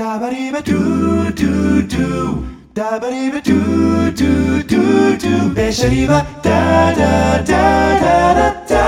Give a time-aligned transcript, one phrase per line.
[0.00, 8.80] ダバリバドゥドゥドゥダバリバドゥドゥドゥドゥベシャリバダダダダダダ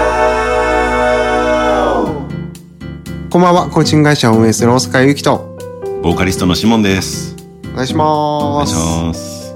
[3.29, 5.55] こんばんは、コーチング会社を運営する大塚ゆきと、
[6.03, 7.37] ボーカリストのシモンです。
[7.75, 9.13] お願いしお願いします。
[9.13, 9.55] ます。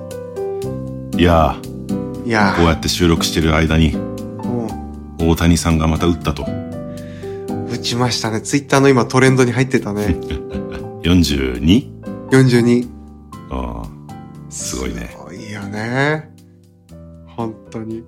[1.16, 3.96] いやー、いやこうやって収録してる間に、
[5.18, 6.43] 大谷さんがまた打ったと。
[6.43, 6.46] う、
[7.73, 8.43] 打ちましたね。
[8.43, 10.16] ツイッターの今トレンドに入ってたね。
[11.07, 12.02] 42?
[12.30, 12.88] 42。
[13.51, 13.88] ああ、
[14.51, 15.09] すごいね。
[15.12, 16.28] すごいよね。
[17.28, 18.02] 本当に。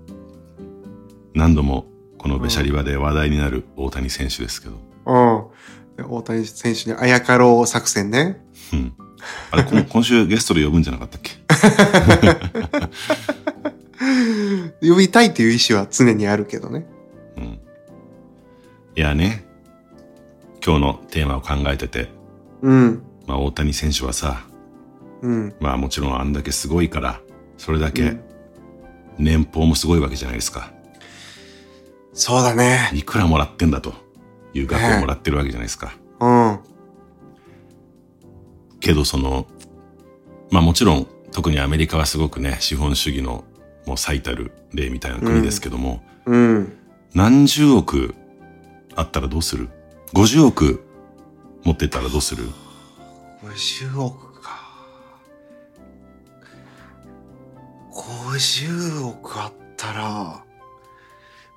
[1.32, 1.86] 何度も
[2.18, 4.74] このベシャリバで話題になる大谷選手ですけど。
[5.06, 5.96] うん。
[5.96, 8.44] で大谷選手にあやかろう作戦ね。
[8.72, 8.92] うん。
[9.52, 11.38] あれ、こ 今週ゲストで呼ぶんじゃなかったっけ？
[14.88, 16.84] 呼びたいっていう意思は常にあるけどね。
[17.36, 17.44] うん。
[17.44, 17.60] い
[18.96, 19.44] やね、
[20.66, 22.17] 今日のテーマを考えてて、
[22.62, 23.02] うん。
[23.26, 24.42] まあ大谷選手はさ、
[25.22, 25.54] うん。
[25.60, 27.20] まあもちろんあんだけすごいから、
[27.56, 28.28] それだけうん
[29.18, 30.70] 年俸もすごいわけじゃないですか。
[32.12, 32.90] そうだね。
[32.94, 33.94] いくらもらってんだと
[34.54, 35.92] いう額をもらってるわけじゃないですか。
[36.20, 36.60] うん。
[38.80, 39.46] けどその、
[40.50, 43.44] まあもちろん特にアメリカはすごくね、資本主義の
[43.86, 46.72] もう最たる例みたいな国ですけども、うん。
[47.14, 48.14] 何十億
[48.94, 49.68] あったらどうする
[50.14, 50.84] ?50 億
[51.68, 52.44] 持ってったらどうする
[53.44, 54.58] ？50億か。
[57.92, 60.44] 50億あったら、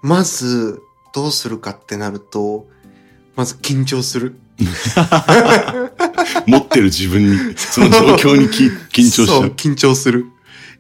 [0.02, 0.82] まず、
[1.14, 2.68] どうするかってなると、
[3.38, 4.36] まず緊張する。
[6.46, 9.48] 持ってる自分に、その状況にき 緊張しちゃそう、う。
[9.52, 10.26] 緊張する。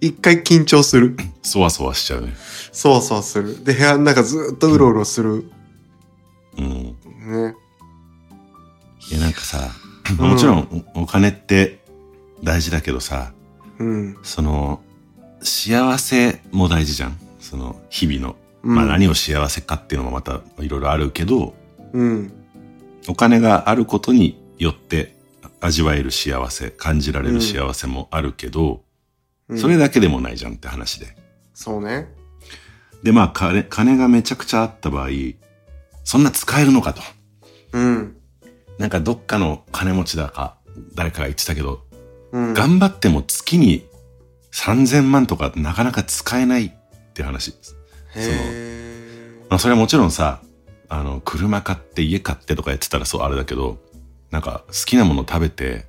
[0.01, 1.16] 一回緊張する。
[1.41, 2.35] そわそわしちゃうね。
[2.73, 3.63] そうそうする。
[3.63, 5.49] で、部屋の中ずっとうろうろする。
[6.57, 6.95] うん。
[7.27, 7.55] ね。
[9.11, 9.71] いやなんかさ、
[10.19, 11.79] うんもちろんおお金って
[12.43, 13.33] 大事だけどさ、
[13.77, 14.17] うん。
[14.23, 14.81] その、
[15.41, 17.17] 幸せも大事じゃん。
[17.39, 18.35] その、日々の。
[18.63, 21.53] うんまあ何を幸せかっていうのもまたいろいろあるけど、
[21.94, 22.33] うん。
[23.07, 25.16] お金があることによって
[25.59, 28.83] 味わえる幸せ、感じられる幸せもあるけど、
[29.50, 31.07] うんそれだけでもないじゃんって話で。
[31.53, 32.07] そうね。
[33.03, 35.09] で、まあ金、金がめちゃくちゃあった場合、
[36.05, 37.01] そんな使えるのかと。
[37.73, 38.16] うん。
[38.77, 40.57] なんかどっかの金持ちだか、
[40.95, 41.81] 誰かが言ってたけど、
[42.31, 42.53] うん。
[42.53, 43.85] 頑張っても月に
[44.51, 46.71] 3000万とかなかなか使えないっ
[47.13, 47.53] て話。
[48.15, 50.41] へまあそれはもちろんさ、
[50.89, 53.77] あの、車買って家買ってとかやってたらそうあれだけど、
[54.29, 55.85] なんか好きなもの食べて、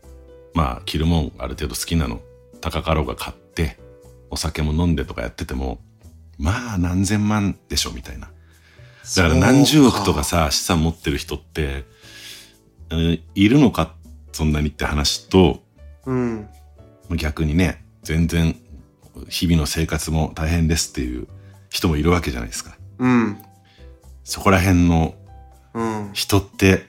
[0.55, 2.21] まあ着るもんある程度好きなの
[2.61, 3.79] 高かろうが買って、
[4.31, 5.81] お酒も飲んでとかやってても、
[6.39, 8.31] まあ何千万でしょみたいな。
[9.17, 12.02] だから何十億とかさ、資産持ってる人って、えー
[13.35, 13.95] いるのか、
[14.33, 15.63] そんなにって話と、
[16.07, 16.49] うん。
[17.17, 18.57] 逆にね、全然
[19.29, 21.29] 日々の生活も大変ですっていう
[21.71, 22.77] 人もいるわけじゃないですか。
[22.99, 23.39] うん。
[24.25, 25.15] そこら辺の
[25.75, 26.11] うん。
[26.13, 26.87] 人って、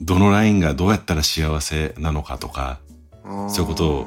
[0.00, 2.80] どのラインがどうやったら幸せなのかとか
[3.48, 4.04] そういうことを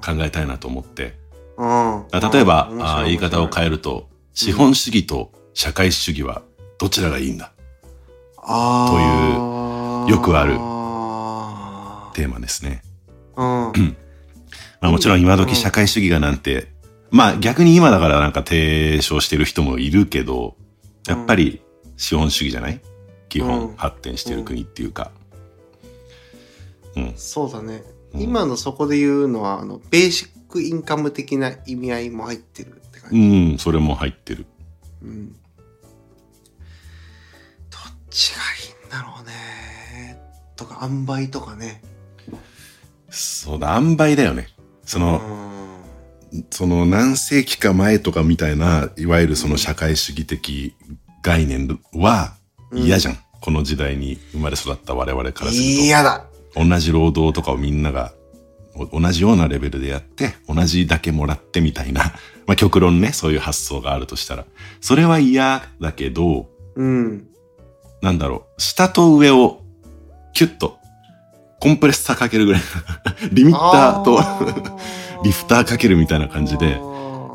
[0.00, 1.20] 考えたいなと思って。
[1.58, 6.42] 例えば、あ言い方を変えると、資本主義と社会主義は
[6.78, 7.52] どちらがいいんだ？
[8.38, 9.61] あー
[10.08, 12.82] よくあるあテーマですね。
[13.36, 13.96] ーうん。
[14.80, 16.68] まあもちろん今時社会主義がなんて、
[17.10, 20.56] まあ逆に今だからなんか提唱してる人もいるけど、
[21.06, 21.62] やっぱり
[21.96, 22.80] 資本主義じゃない？
[23.28, 25.10] 基うん本発展してる国っていうか。
[26.96, 27.12] うん。
[27.16, 27.82] そうだね。
[28.14, 33.18] うん今のそこで言うのは、あの、ベーシックインカム的な意味合いも入ってるって感うじ。
[33.54, 34.44] ん、それも入ってる。
[35.02, 35.32] うん。
[35.32, 35.38] どっ
[38.10, 39.32] ちがいいんだろうね。
[40.62, 41.82] とか、塩梅とかね。
[43.10, 44.48] そうだ、塩梅だよね。
[44.84, 45.20] その、
[46.32, 46.46] うん。
[46.50, 50.74] その何世紀か前とかみたいな、いわゆるその社会主義的
[51.22, 52.34] 概念は
[52.72, 53.18] 嫌じゃん。
[53.40, 55.68] この時代に生まれ育った我々からすると。
[55.82, 56.26] 嫌だ。
[56.54, 58.12] 同じ労働とかをみんなが
[58.74, 62.14] お同じようなレベルでやって、同じだけもらってみたいな。
[62.46, 64.44] まあ極論ね、そういう発想があるとしたら。
[64.80, 67.26] それは嫌だけど、うん。
[68.00, 69.61] なんだろう、下と上を
[70.32, 70.78] キュッと
[71.60, 72.62] コンプレッサーかけるぐらい。
[73.32, 74.20] リミッターと
[75.22, 76.80] リフターかけるみたいな感じで、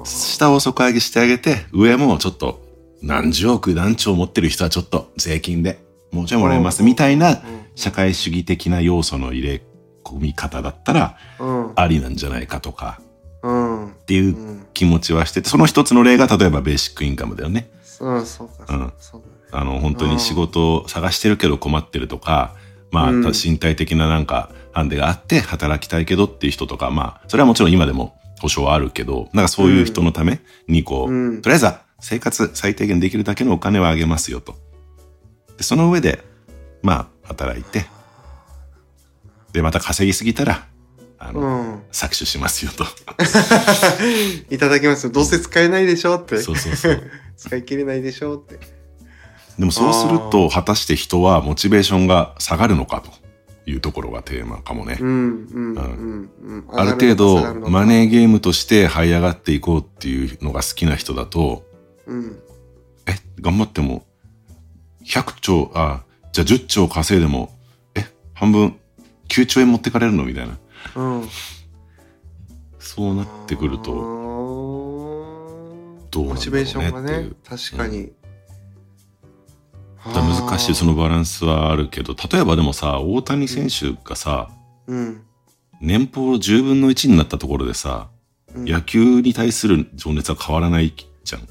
[0.03, 2.61] 下を底上げしてあげて、上もちょっと
[3.01, 5.79] 何十億何兆持ってる人はちょっと税金で
[6.11, 7.39] もうちょいもらえますみたいな
[7.75, 9.61] 社会主義的な要素の入れ
[10.03, 11.71] 込み方だったらうん。
[11.75, 12.99] ありなんじゃないかとか
[13.43, 13.87] うん。
[13.87, 17.69] っていううん気持ちはしてて、その一つの例が例えばベーシックインカムだよね。
[17.99, 18.25] うん。
[19.51, 22.53] あの、本当に仕事を探してるけど困ってるとか、
[22.91, 34.55] まあ、うん身体的ななんか、ハンデがあって働きたいけどっていう人とか、まあ、それはもちろん今でも保証はあるけど、なんかそういう人のためにこう、うんとりあえずは生活最低限できるだけのお金はあげますよと。
[35.57, 36.23] で、その上で、
[36.83, 37.85] まあ、働いて、
[39.51, 40.67] で、また稼ぎすぎたら、
[41.17, 41.75] あの、うん。
[41.91, 42.85] 搾取しますよと。
[44.53, 45.11] いただきますよ。
[45.11, 46.37] どうせ使えないでしょって。
[46.37, 47.01] そうそうそう。
[47.35, 48.59] 使い切れないでしょって。
[49.57, 53.09] でもそうすると、果たして人はモチベーションが下がるのかと
[53.69, 54.97] いうところがテーマかもね。
[54.99, 56.67] うん、うん、うん、うん。
[56.71, 61.63] ある程度、マネーゲームとして這い上がっていこうっていうのが好きな人だと、
[62.05, 62.39] うん。
[63.07, 64.05] え、頑張っても、
[65.05, 67.51] 100兆、あ、じゃあ10兆稼いでも、
[67.95, 68.75] え、半分、
[69.27, 70.57] 9兆円持ってかれるのみたいな。
[70.95, 71.29] うん。
[72.79, 73.91] そうなってくると、
[76.09, 78.03] どうなんだろうねモチベーションがねっていう、確かに。
[78.05, 78.16] だから
[80.13, 84.49] 難しいそのバランスはあるけど、例えばでもさ、大谷選手がさ、
[84.87, 85.21] うん。
[85.81, 88.17] 年俸10分の1になったところでさ、うん
[88.65, 90.93] 野球に対する情熱は変わらない
[91.23, 91.47] じゃん。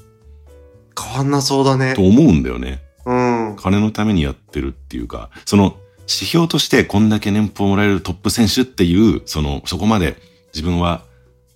[0.99, 2.01] 変わんなそうだねと。
[2.01, 2.81] 思うんだよね。
[3.05, 3.55] うん。
[3.57, 10.17] 金のためにやってるっていうか、その指標としてこんだけ年俸もらえるトップ選手っていう、その、そこまで
[10.53, 11.03] 自分は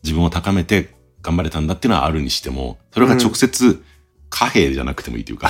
[0.03, 3.83] 自分を高めて頑張れたんだっていうのはあるにしても、それが直接
[4.31, 5.49] 貨幣じゃなくてもいいというか、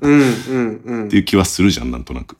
[0.00, 2.36] うん、うん、うんっていう気はするじゃん、なんとなく。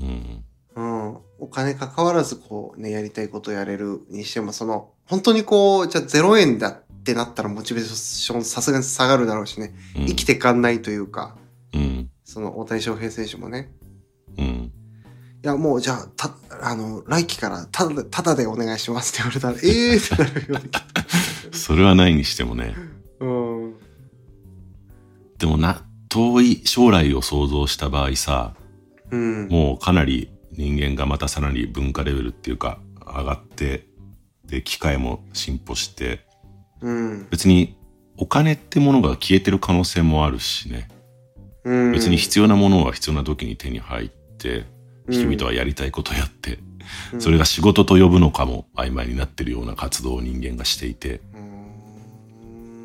[0.00, 0.44] うん。
[0.76, 1.18] うん。
[1.40, 9.74] お金関わらずこうね、やりたいことやれるにしても、その、本当にこう、じゃあ0円だってなったらモチベーションさすがに下がるだろうしね。
[9.96, 11.36] うん生きてかんないというか、
[11.72, 12.10] うん。
[12.24, 13.70] その大谷翔平選手もね。
[14.36, 14.44] うん。
[14.44, 20.70] いや、もうじゃあ、た、あの、来季からただで、ただでお願いしますって言われたら、ええー、ってなるよね。
[21.52, 22.74] それはないにしてもね。
[25.38, 25.46] うん。
[25.46, 28.54] でもな、遠い将来を想像した場合さ、
[29.10, 29.48] うん。
[29.48, 33.86] もうかなり人間がまたさらに文化レベルっていうか上がって、
[34.44, 36.20] で、機械も進歩して、
[36.80, 37.28] うん。
[37.30, 37.76] 別に
[38.16, 40.88] お金ってものが消えてる可能性もあるしね。
[41.64, 41.92] うん。
[41.92, 44.78] 別に必要なものは必要な時に手に入って、うん
[45.10, 46.58] 人々はやりたいことをやって、
[47.12, 51.20] うんそれが仕事と呼ぶのかも曖昧になってるような活動を人間がしていて。
[51.34, 51.48] うん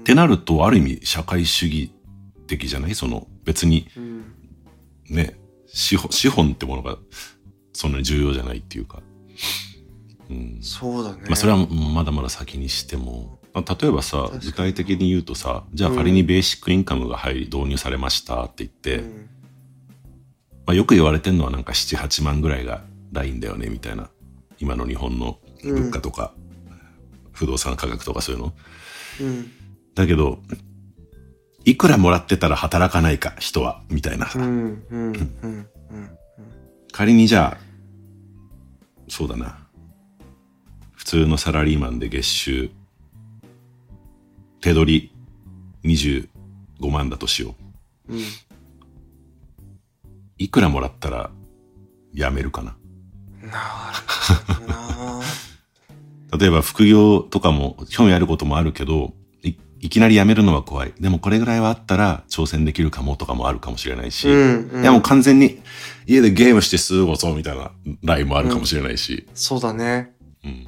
[0.04, 1.92] ってなると、ある意味社会主義
[2.58, 2.96] 的じゃない？
[2.96, 4.24] その別にうん。
[5.10, 6.98] ね、資本、資本ってものが
[7.74, 9.02] そんなに重要じゃないっていうか。
[10.30, 10.60] うん。
[10.62, 11.24] そうだね。
[11.26, 19.30] まあそれはまだまだ先にしても、まあ例えばさ具体的に言うとさ、じゃあ仮にベーシックインカムが入り導入されましたって言って、うん
[20.66, 24.10] まあよく言われてるのはなんか7、8万ぐらいがラインだよねみたいな。
[24.60, 26.34] 今の日本の物価とか、
[27.34, 28.54] 不動産価格とかそういうの。
[29.20, 29.52] うん。
[29.94, 30.40] だけど、
[31.66, 34.40] いくらもらってたら働かないか、人は、みたいなさ。
[36.92, 37.64] 仮にじゃあ、
[39.08, 39.58] そうだな。
[40.94, 42.72] 普通のサラリーマンで月収、
[44.62, 45.12] 手取
[45.84, 47.56] り25万だとしよ
[48.10, 48.14] う。
[48.14, 48.22] うん。
[50.38, 51.32] いくらもらったら
[52.14, 52.76] 辞めるかな。
[53.42, 53.56] なる
[54.58, 55.22] ほどな。
[56.38, 59.14] 例えば副業とかも興味あることもあるけど、
[59.84, 60.94] いいきなり辞めるのは怖い。
[61.00, 65.62] でもこれぐらいはあったら挑戦できるかもとかもあるかもしれないし、うんうんいやもう完全に
[66.08, 67.72] 家でゲームして過ごそうみたいな
[68.02, 70.14] ラインもあるかもしれないし、そうだね。
[70.46, 70.68] うん。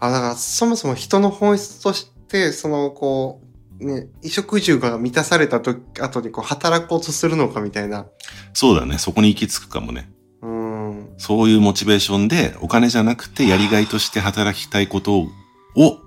[0.00, 3.42] あ、だからそもそも人の本質として、その、こ
[3.80, 8.06] う、ね、衣食住が満たされたと後にこう働こうとするのかみたいな。
[8.54, 8.96] そうだね。
[8.96, 10.10] そこに行き着くかもね。
[10.40, 11.08] うん。
[11.18, 15.28] そういうモチベーションでお金じゃなくてやりがいとして働きたいこと
[15.74, 16.00] を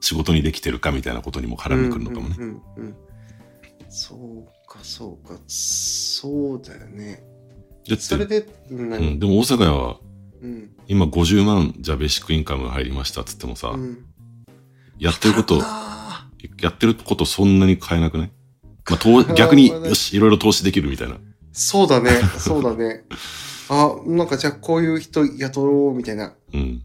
[0.00, 2.36] 仕事にできてるかみたいなことにも絡んでくるのかもね。
[3.88, 5.38] そうか、そうか。
[5.46, 7.22] そうだよね。
[7.88, 9.96] だそれで、うん、でも大阪屋は
[10.42, 10.70] うん。
[10.86, 14.04] 今50万じゃあベーシックインカムが入りましたっつってもさ、うん。
[14.98, 16.28] やってること、あ
[16.60, 18.30] やってることそんなに変えなくない？
[18.88, 21.14] まあ、投 逆によし、いろいろ投資できるみたいな。
[21.14, 21.18] ー
[21.52, 23.04] そうだね、そうだね。
[23.68, 26.34] あ、なんかじゃあこういう人雇ろうみたいな。
[26.52, 26.82] うん。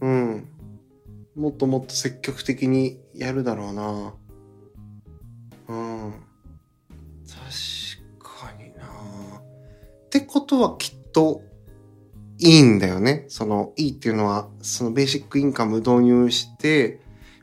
[0.00, 0.48] うん。
[1.38, 4.12] もっともっと積極的にやるだろうな。
[5.68, 6.12] うん。
[7.28, 7.38] 確
[8.18, 8.84] かにな。
[10.06, 11.42] ってことはきっと
[12.38, 13.24] いいんだよね。
[13.28, 17.00] その、いいっていうのは、そのベーシックインカム導入して、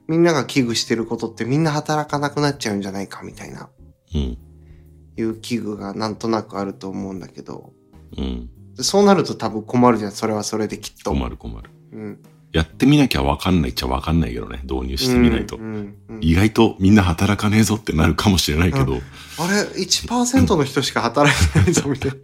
[0.10, 3.70] みんなが危惧してることってみんな働かなくなっちゃうんじゃないかみたいな、
[4.14, 4.38] うん。
[5.18, 7.72] いう危惧がなんとなくあると思うんだけど、
[8.18, 8.50] うん。
[8.76, 10.12] そうなると多分困るじゃん。
[10.12, 11.12] それはそれできっと。
[11.12, 11.70] 困る困る。
[11.94, 12.20] うん。
[12.56, 14.62] やってみなきゃわかんないっちゃわかんないけどね。
[14.64, 15.58] 導入してみないと。
[15.58, 19.02] うんうんうん意外とみんな働かねえぞってなるかもしれないけど、
[19.38, 22.18] あれ、1%の人しか働いてないぞ、みたいな。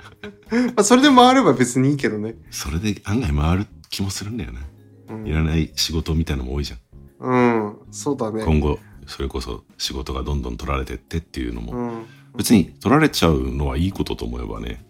[0.67, 2.35] まあ、それで回れば別にいいけどね。
[2.51, 4.61] それで案外回る気もするんだよな。
[5.09, 6.79] うんいらない仕事みたいのも多いじゃん。
[7.19, 7.35] う
[7.67, 8.45] ん、そうだね。
[8.45, 12.05] 今後、それこそ仕事がどんどん取られてってっていうのも、うん。
[12.37, 14.85] 別に取られちゃうのはいいことと思えばね。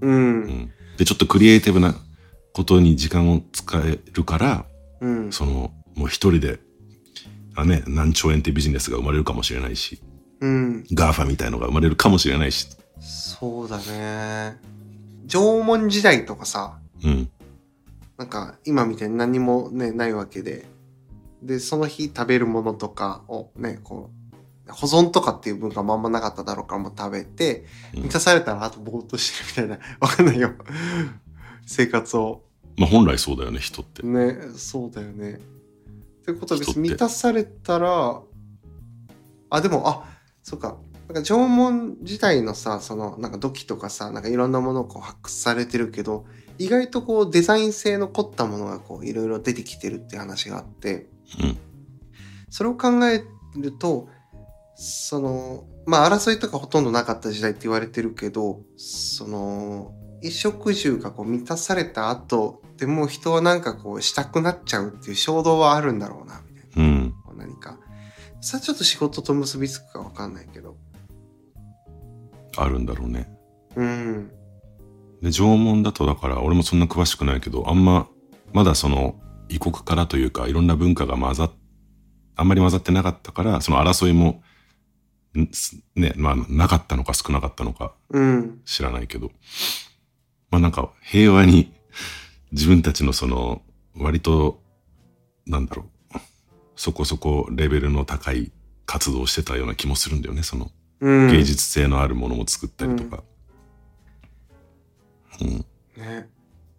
[0.00, 0.06] う。
[0.06, 0.72] うんん。
[0.96, 1.96] で、ちょっとクリエイティブな
[2.52, 4.66] ことに時間を使えるから、
[5.00, 5.32] うん。
[5.32, 6.60] その、もう一人で、
[7.54, 10.02] あね、何兆円ってビジネスが生まれるかもしれないし、
[10.40, 10.84] うん。
[10.92, 12.68] GAFA みたいのが生まれるかもしれないし。
[13.00, 14.56] そうだね。
[15.26, 17.30] 縄文時代とかさ、うん。
[18.16, 20.66] なんか今みたいに何もね、ないわけで。
[21.42, 24.10] で、その日食べるものとかをね、こ
[24.68, 30.52] う、保存とかっていう文化もあんまなかっただろうからもう食べて、うん満たされたらあとぼーっとしてるみたいな、わかんないよ。
[31.66, 32.42] 生活を。
[32.76, 34.02] まあ本来そうだよね、人って。
[34.04, 35.40] ね、そうだよね。
[36.24, 38.22] ということは満たされたら、
[39.50, 40.04] あ、でも、あ、
[40.42, 40.76] そうか。
[41.08, 46.24] なんか縄文時代のさ、その、なんか土器とかさ、なんかいろんなものをこう発掘されてるけど、
[46.58, 51.06] 意外とこうデザイン性の凝ったものがこういろいろ出てきてるって話があって、
[51.40, 51.58] うん。
[52.48, 53.22] それを考え
[53.56, 54.08] ると、
[54.76, 67.14] その、まあ争いとかほとんどなかった時代って言われてるけど、その、衣食住がこう満たされた後でもう人はなんかこうしたくなっちゃうっていう衝動はあるんだろうな、みたいうん。
[67.36, 67.46] な。
[67.46, 67.78] 何か。
[68.40, 70.76] さあちょっと仕事と結びつくかわかんないけど。
[72.56, 73.28] あるんだろうね。
[73.76, 74.30] うん。
[75.22, 78.06] で、縄文だとだから、俺もそんな詳しくないけど、あんま、
[78.52, 79.16] まだその、
[79.48, 81.52] 異国からというか、いろんな文化が混ざっ、
[82.36, 84.42] あんまり混ざってなかったから、その争いも、
[85.96, 88.60] ね、まあ、なかったのか少なかったのかうん。
[88.64, 89.32] 知らないけど、
[90.50, 91.72] まあなんか、平和に、
[92.54, 93.62] 自分たちのその、
[93.96, 94.62] 割と、
[95.44, 96.18] なんだろう、
[96.76, 98.52] そこそこレベルの高い
[98.86, 100.70] 活動をしてたような気もするんだよね、その、
[101.00, 101.32] うん。
[101.32, 103.24] 芸術性のあるものも作ったりとか。
[105.40, 105.48] うん。
[106.00, 106.28] ね。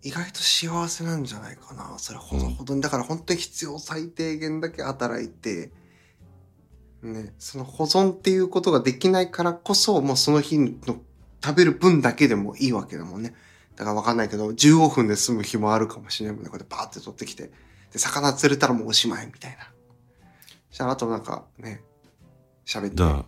[0.01, 1.95] 意外と幸せなんじゃないかな。
[1.97, 2.79] それほどほどに。
[2.79, 5.71] だから本当に必要最低限だけ働いて、
[7.01, 10.71] ね、その保存っていうことができないからこそ、もうその日の
[11.43, 13.33] 食べる分だけでもいいわけだもんね。
[13.75, 16.49] だからわかんないけど、15分で済む日もあるかもしれないもんね。
[16.49, 17.51] こうやってパーって取ってきて。
[17.91, 19.63] で、魚釣れたらもうおしまいみたいな。
[20.69, 21.81] そしたらあとなんかね、
[22.65, 22.95] 喋って。
[22.95, 23.25] だから、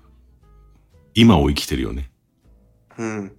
[1.13, 2.09] 今を生きてるよね。
[2.97, 3.37] うん。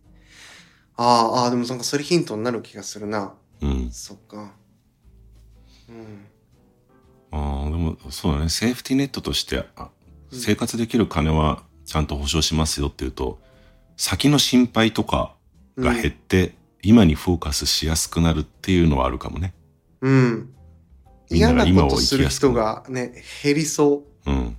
[0.97, 3.35] ああ、ああ、でもなんかそれヒントになる気がするな。
[3.61, 3.91] うん。
[3.91, 4.53] そっか。
[5.89, 6.27] うん。
[7.31, 8.49] ああ、でも、そうだね。
[8.49, 9.89] セーフティーネットとして、あうん
[10.31, 13.39] 生活できる金はちゃんと保証しますよっていうと、
[13.97, 15.35] 先の心配とか
[15.79, 19.55] が減って、今にフォーカスしやすくなるっていうのはあるかもね。
[20.01, 20.55] うん。
[21.31, 24.57] みんな嫌なが今をことする人がね、減りそうん。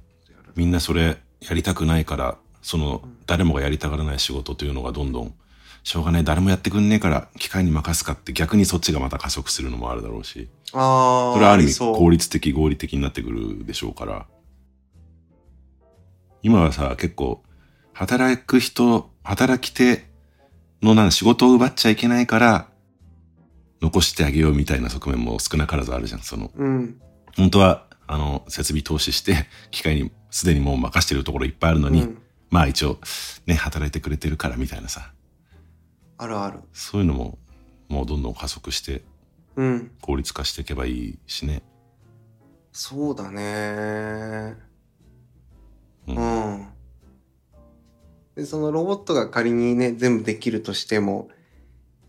[0.55, 5.33] みんなそれやりたくないから、その、誰もがやりたがらない仕事というのがどんどん、
[5.83, 10.77] しょうがない、誰もやってくんねえから、機械に任すかって逆にそっちがまた加速するのもあるだろうし、う。
[10.77, 11.33] ああ。
[11.33, 14.27] それはある意味効率的、合理的になってくるでしょうから、
[16.43, 17.43] 今はさ、結構、
[17.93, 20.08] 働く人、働き手
[20.81, 22.67] のなん仕事を奪っちゃいけないから、
[23.81, 26.21] 残してあげようみたいな側面も少なからずあるじゃん。
[26.21, 27.01] その、うん。
[27.37, 32.97] 本当は、あの、設備投資して、機械にすでにもう任してるところいっぱいあるのに、うんまあ一応、
[33.45, 35.11] ね、働いてくれてるからみたいなさ、
[36.17, 36.59] あるある。
[36.73, 37.37] そういうのも、
[37.87, 39.03] もうどんどん加速して、
[39.55, 39.91] うん。
[40.01, 41.61] 効率化していけばいいしね。
[42.71, 44.55] そうだね。
[46.07, 46.67] ううんん。
[48.39, 51.27] で、そのロボットが仮にね、全部できるとしても、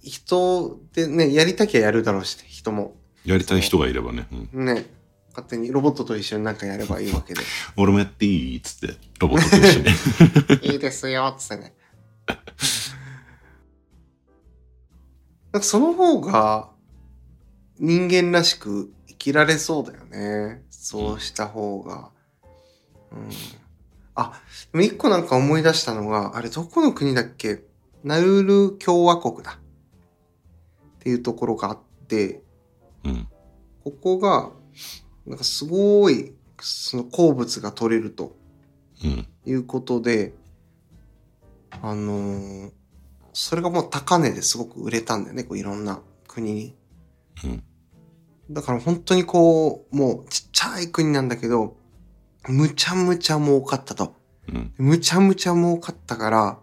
[0.00, 2.94] 人でね、やりたきゃやるだろうし、人も。
[3.25, 4.87] やりたい人がいればね、うんね。
[5.30, 7.40] 勝手にロボットと一緒になんかやればいいわけで。
[7.76, 9.62] 俺もやっていいっつって、ロボットと一
[10.60, 10.70] 緒に。
[10.72, 11.75] いいですよ、つってね。
[15.52, 16.70] なんかその方が
[17.80, 20.62] 人間らしく生きられそうだよね。
[20.70, 22.12] そうした方が。
[23.10, 23.30] うん。
[24.20, 27.62] あ、でも一個なんか思い出したのが、あれどこの国だっけ？
[28.04, 29.52] ナウル共和国だ。
[29.52, 29.58] っ
[30.98, 32.42] ていうところがあって、
[33.04, 33.28] うん。
[33.84, 34.50] ここが、
[35.26, 38.36] なんかすごい、その鉱物が取れると。
[39.04, 39.26] うん。
[39.46, 40.34] いうことで、
[41.70, 42.72] あのー
[43.32, 46.76] それがもう高値ですごく売れたんだよね、こういろんな国に。
[47.44, 47.62] うん。
[48.50, 51.76] だから本当にこう、もうちっちゃい国なんだけど、
[52.49, 54.14] むちゃむちゃ儲かったと。
[54.49, 54.73] うん。
[54.78, 56.59] むちゃむちゃ儲かったから、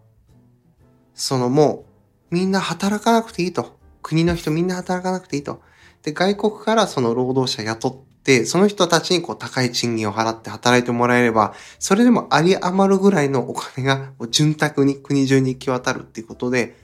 [1.14, 1.86] そのも
[2.32, 3.78] う、みんな働かなくていいと。
[4.02, 5.62] 国の人みんな働かなくていいと。
[6.04, 16.76] で、外国からその労働者雇って、その人たちにこう高い賃金を払って働いてもらえれば、それでもあり余るぐらいのお金が潤沢に国中に行き渡るっていうことで、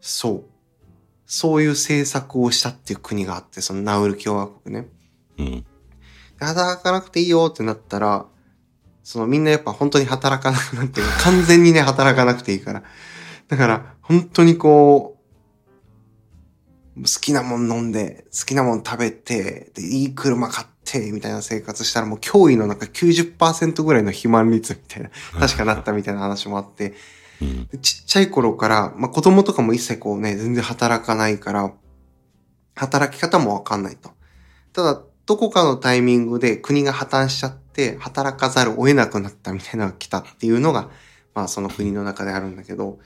[0.00, 0.44] そう。
[1.26, 4.88] そういう政策をしたっていう国があって、そのナウル共和国ね。
[5.38, 5.64] うん。
[6.40, 8.26] で働かなくていいよってなったら、
[9.04, 12.82] そのみんなやっぱ本当に働かなくなって、完全にね、働かなくていいから。
[13.48, 15.18] だから、本当にこ
[16.96, 26.94] う、好きなもん飲んで、好きなもん食べて、で、いい車買って、みたいな生活したらもう驚異のなんか90%ぐらいの肥満率みたいな、確かなったみたいな話もあって、
[27.80, 31.72] ちっちゃい頃から、まあ、子供とかも一切こうね、全然働かないから、
[32.74, 34.10] 働き方もわかんないと。
[34.72, 40.90] ただ、どこかのタイミングで国が破綻しちゃって、働かざるを得なくなったみたいなのが来たっていうのが、
[41.34, 42.98] まあその国の中であるんだけど、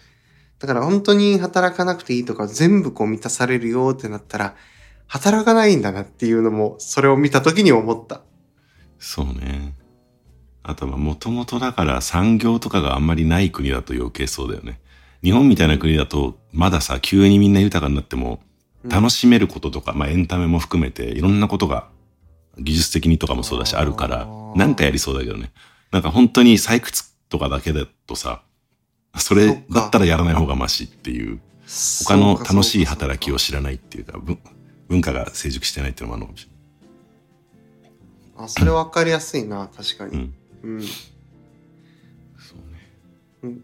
[0.58, 4.54] だから本当に働かなくていいとか全部こう満たされるよってなったら、
[5.06, 8.22] 働かないんだなっていうのも、それを見た時に思った。
[8.98, 9.74] そうね。
[10.62, 14.80] あとはもともとだから産業とかがあんまりない国だと余計そうだよね。
[15.22, 18.40] 日本みたいな国だと、まださ、急にみんな豊かになっても、
[18.88, 21.88] 楽しめることとか、まあエンタメも含めて、いろんなことが
[22.58, 25.52] 技術的にとかもそうだし、あるから、なんかやりそうだけどね。
[25.90, 28.42] なんか本当に採掘とかだけだとさ、
[29.16, 31.40] それだったらやらない方がマシっていう、
[32.04, 34.38] 他の楽しい働きを知らないっていうか、文
[34.88, 36.48] 文化が成熟してないっていうのもあるのかもし
[38.36, 40.20] あ、それ分かりやすいな、確かれない。
[40.20, 40.32] に。
[40.62, 40.70] うん。
[40.72, 40.82] うん。
[40.82, 40.88] そ
[43.42, 43.58] うね。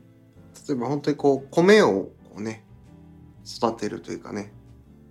[0.68, 2.64] 例えば本当にこう、米をこうね、
[3.44, 4.52] 育てるというかね、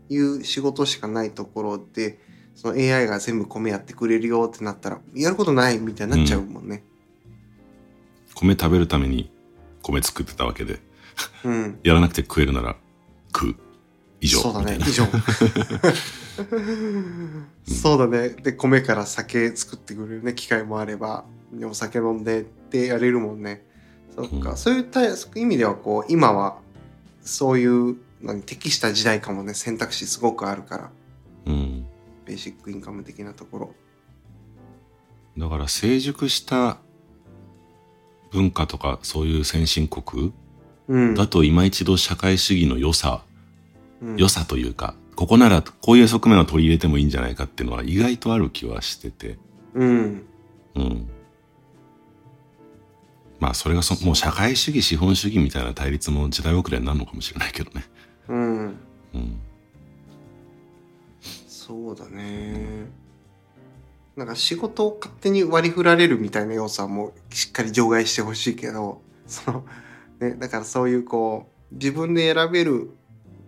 [0.10, 2.20] いう仕事しかないところで、
[2.62, 6.84] その AI が全部米やってくれるよってなったら、やることないみたいになっちゃうもんね。
[8.36, 9.32] 米食べるために
[9.82, 10.82] 米作ってたわけで、
[11.46, 11.80] うん。
[11.84, 12.76] やらなくて食えるなら
[13.34, 13.56] 食う。
[14.20, 14.40] 以上。
[14.40, 15.06] そうだね、以上。
[17.66, 18.28] そうだね。
[18.28, 21.24] で、米から酒作ってくれるね、機会もあれば、
[21.54, 23.66] でお酒飲んでってやれるもんね。
[24.14, 26.58] そっか、うんそういった意味ではこう、今は、
[27.22, 30.92] そういうのに適した時代かもね、選択肢すごくあるから。
[31.46, 31.89] うん。
[32.30, 33.76] ベーシックインカム的なところ。
[35.36, 36.78] だから成熟した
[38.32, 40.32] 文化とかそういう先進国
[40.88, 41.16] うん。
[41.16, 43.24] だと今一度社会主義の良さ、
[44.02, 49.38] うん良さというか、ここならこういう側面を取り入れてもいいんじゃないかっていうのは意外とある気はしてて。
[49.74, 50.24] うん。
[50.76, 51.10] うん。
[53.40, 57.84] まあそれがそもう社会主義資本主義みたいな対立も時代遅れになるのかもしれないけどね。
[58.28, 58.78] うん。
[59.16, 59.40] うん。
[61.70, 62.88] そうだね。
[64.16, 69.66] なんか仕事を勝手に割り振られるみたいな要素はもうしっかり除外してほしいけど、その、
[70.20, 72.90] ね、だからそういうこう、自分で選べる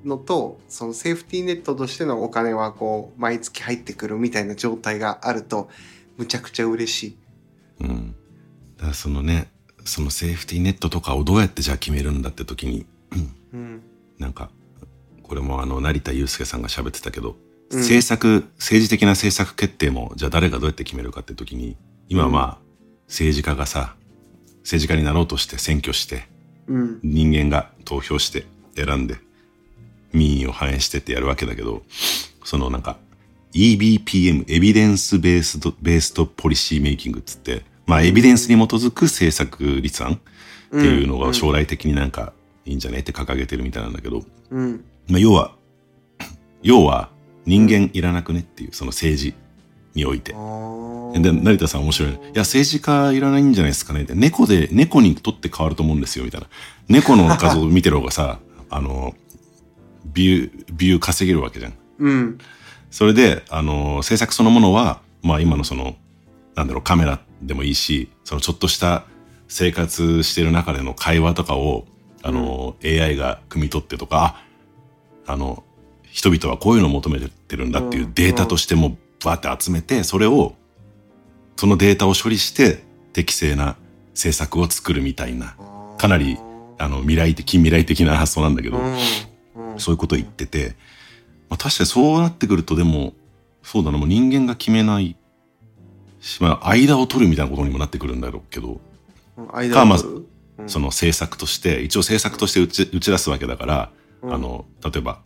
[0.06, 5.72] のと、そのセーフティーネットとしてのお金はこう、毎月入ってくるみたいな状態があると、
[6.18, 7.18] むちゃくちゃ嬉しい。
[7.80, 8.16] うん。
[8.78, 9.50] だからそのね、
[9.84, 12.86] そのセーフティーネットとかをどうやってじゃあ決めるんだって時に、
[13.52, 13.82] うん。
[14.20, 14.52] なんか、
[15.24, 17.36] これもあの、成田悠介さんが喋ってたけど、
[17.72, 17.80] うん。
[17.80, 21.76] 政策、政治的な政策決定も、じゃあ誰がどうやって決めるかって時に、
[22.10, 22.58] 今はまあ、
[23.08, 23.96] 政治家がさ、
[24.62, 26.28] 政治家になろうとして選挙して、
[26.68, 27.00] うん。
[27.04, 29.18] 人間が投票して選んで、
[30.14, 31.84] 民意を反映してってやるわけだけど、
[32.44, 32.98] そのなんか、
[33.54, 40.18] EBPM、エビデンスベースド、ベースドポリシーメイキングっつって、まあ、エビデンスに基づく政策立案っ
[40.70, 42.34] ていうのが将来的になんか
[42.66, 44.86] いいんじゃねって掲げてるみたいなんだけど、うん。
[45.10, 45.56] まあ、要は、
[46.64, 47.10] 要は
[47.46, 49.34] 人間いらなくねっていう、その政治
[49.94, 52.18] においてで、成田さん面白いね。
[52.18, 54.14] いや、政治家いらないんじゃないですかねって。
[54.16, 56.48] 猫で、猫にとって変わると思うんですよ、みたいな。
[56.88, 59.16] 猫の画像を見てる方がさ、 あの、
[60.06, 61.74] ビュー、ビュー稼げるわけじゃん。
[62.00, 62.38] うん。
[62.90, 65.96] それで、あの、制作そのものは、まあ今のその、
[66.56, 69.06] なんだろう、カメラでもいいし、そのちょっとした
[69.48, 71.86] 生活してる中での会話とかを、
[72.24, 74.42] あの、AI が汲み取ってとか、
[75.26, 75.64] ああの、
[76.12, 80.56] 人々はこういうのを求めてるんだっていうデータとしてもバーって集めて、それを、
[81.56, 83.78] そのデータを処理して適正な
[84.10, 85.56] 政策を作るみたいな、
[85.98, 86.38] かなり、
[86.78, 88.78] あの、未来的、近未来的な発想なんだけど、
[89.78, 90.76] そういうことを言ってて、
[91.50, 93.14] まあ、確かにそうなってくるとでも、
[93.64, 95.16] そうだな、もう人間が決めない
[96.20, 98.82] し、まあ、間を取るみたいなことにもなってくるんだろうけど、
[99.54, 100.22] 間かまずを
[100.68, 104.34] その政策として、一応政策として打ち打ち出すわけだから、うん。
[104.34, 105.22] あの、例えば、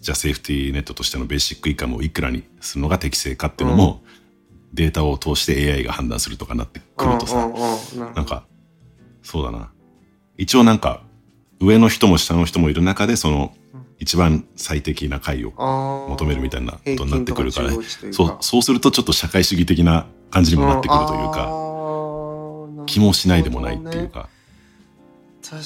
[0.00, 4.02] じゃあセーフティーネットとしてのベーシックインカムをいくらにするのが適正かっていうのも、
[4.72, 7.50] データを通して AI が判断するとかなってくるとさ、
[8.14, 8.46] なんか、
[9.22, 9.70] そうだな。
[10.38, 11.02] 一応なんか、
[11.60, 13.54] 上の人も下の人もいる中で、その、
[13.98, 17.70] 一番最適な解を求求めるみたいなことになってくるから、
[18.12, 24.28] そう、そうするとちょっと社会主義的な感じにもなってくるというか、か気もしないでもないっていうか、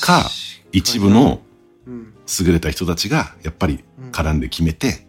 [0.01, 0.29] か
[0.73, 1.56] 一部のうん
[1.87, 4.11] 優れた人たちがやっぱりうん。
[4.11, 5.07] 絡んで決めて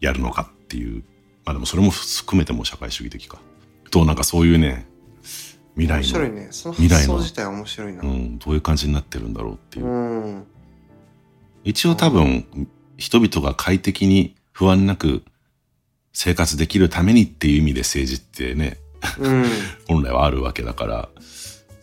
[0.00, 1.02] やるのかっていう。
[1.44, 3.38] まあでもそれも含めても社会主義的か。
[3.90, 4.86] となんかそういうね
[5.74, 6.48] 未来面白いの、ね。
[6.50, 8.02] その未来の発想自体は面白いな。
[8.02, 10.46] うん、どういう感じになってるんだろうっていう、うん。
[11.64, 15.22] 一応多分人々が快適に不安なく
[16.12, 18.78] 生活できるためにっていう意味で政治ってね
[19.18, 19.44] うん。
[19.88, 21.08] 本来はあるわけだから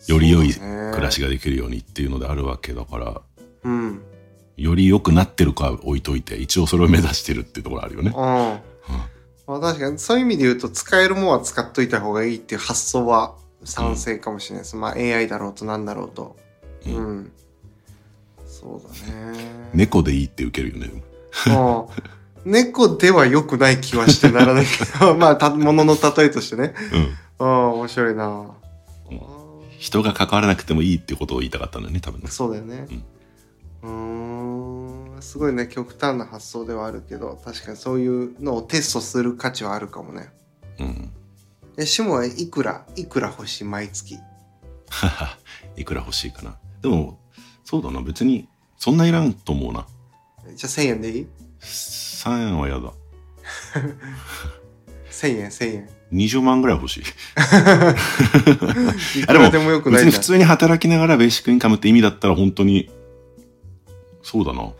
[0.06, 3.20] より良い暮らしができるようにっていうのであるわけだから
[3.64, 4.02] うん
[4.56, 8.14] より良くなってるかは置いといて一応それを目指してるっていうところあるよねうん。
[9.46, 14.76] まあ確かにそういう意味で言うと使えるものは使っといた方がいいっていう発想は賛成かもしれないです。
[14.76, 16.36] まあ AI だろうとなんだろうと。
[16.86, 16.90] う。
[16.90, 17.32] うん
[18.46, 19.38] そうだね。
[19.72, 20.92] 猫でいいって受けるよね
[22.44, 26.74] 猫では良くない気はしてならないけど、 まあ、た、ものの例えとしてね。
[27.38, 28.26] うんうん、面白いな。
[28.28, 29.38] うん
[29.78, 32.88] 人が関わらなくてもいいってことを言いたかったんだよね多分ねそうだよね。
[32.90, 40.30] うーん、すごいね、極端な発想ではあるけど、確かにそういうのをテストする価値はあるかもね。
[40.80, 41.12] うん
[41.76, 44.18] え、シモはいくら、いくら欲しい毎月？
[45.76, 47.20] いくら欲しいかなでも
[47.62, 49.86] そうだな別にそんないらんと思うな
[50.54, 51.26] じゃあ1000円でいい
[51.60, 52.90] ？3円はやだ
[55.10, 55.88] ?1000 円、1000円。
[56.12, 57.00] 20万ぐらい欲しい
[59.20, 60.10] いくらでもよくないじゃん。
[60.10, 62.90] 別に普通に働きながらベーシックインカムって意味だったら本当に
[64.30, 64.70] そうだな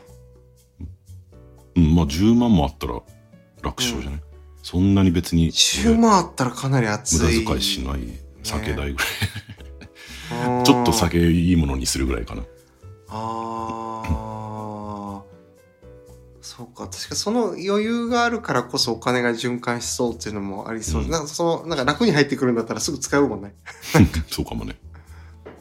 [1.77, 3.01] うんまあ10万もあったら
[3.63, 4.21] 楽勝じゃない、
[4.63, 7.19] そんなに別に10万あったらかなり熱い。
[7.19, 8.01] 無駄遣いしない
[8.43, 8.93] 酒代ぐらい、
[10.59, 12.43] うんちょっと酒いいものにするぐらいかな
[13.09, 15.23] ああ。
[16.43, 16.87] そうか。
[16.87, 21.03] 確かその余裕があるからこそお金が循環しそうっていうのもありそう。
[21.03, 23.55] うんなんかその、なんか楽に入ってくるんだったらすぐ使うもんね。
[24.29, 24.79] そうかもね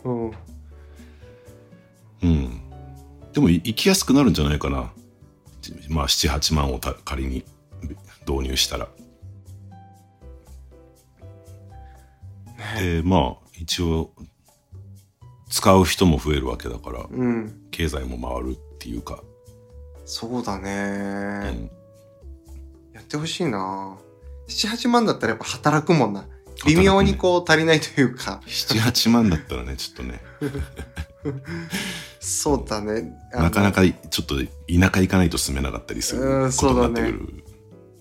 [0.04, 0.32] うん。
[2.23, 2.66] うん
[3.38, 4.91] でもい生きやすくなるんじゃないかな
[5.89, 7.45] まあ78万をた仮に
[8.28, 8.88] 導入したら
[12.80, 14.10] でまあ一応
[15.52, 17.62] 使う人も増えるわけだからうん。
[17.69, 19.23] 経済も回るっていうか、
[20.04, 20.71] そうだうね。
[21.52, 21.69] ん、
[22.91, 23.97] やってほしいな。
[24.47, 26.26] 7、8万だったらやっぱ働くもんな。
[26.65, 28.41] 微妙にこう足りないというか。
[28.47, 30.21] 78万だったらねちょっとね
[32.19, 33.13] そうだね。
[33.32, 34.45] なかなかちょっと田
[34.93, 37.43] 舎行かないと住めなかったりするうんことになってくる、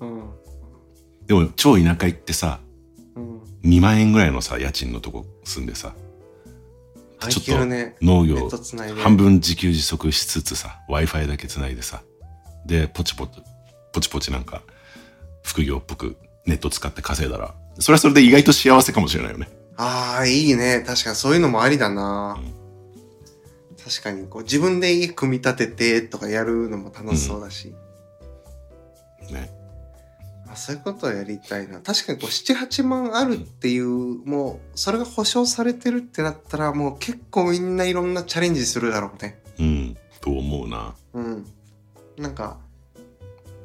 [0.01, 0.31] うん。
[1.27, 2.61] でも超田舎行ってさ
[3.15, 3.41] うん。
[3.65, 5.95] 2万円ぐらいのさ家賃のとこ住んでさ
[7.29, 7.67] ちょっと。
[8.03, 8.49] 農業。
[9.03, 12.03] 半分自給自足しつつさ w i f i だけつないでさ
[12.67, 13.41] でポチポチ
[13.93, 14.63] ポチポチなんか
[15.43, 20.83] 副業っぽくネット使って稼いだらそれはそれで意外と幸せかもしれないよねああ、いいね。
[20.87, 22.39] 確かにそういうのもありだな。
[23.87, 27.73] 確かにこう自分で家組み立ててとかやるのも楽しそうだし。
[29.31, 29.51] ね
[30.49, 31.81] あそういうことをやりたいな。
[31.81, 39.41] 確かにこう7、8万あるっていう、もうそれが保証されてるってなったらもう結構みんないろんなチャレンジするだろうね。
[39.61, 41.47] うんと思うなうん。
[42.17, 42.59] なんか、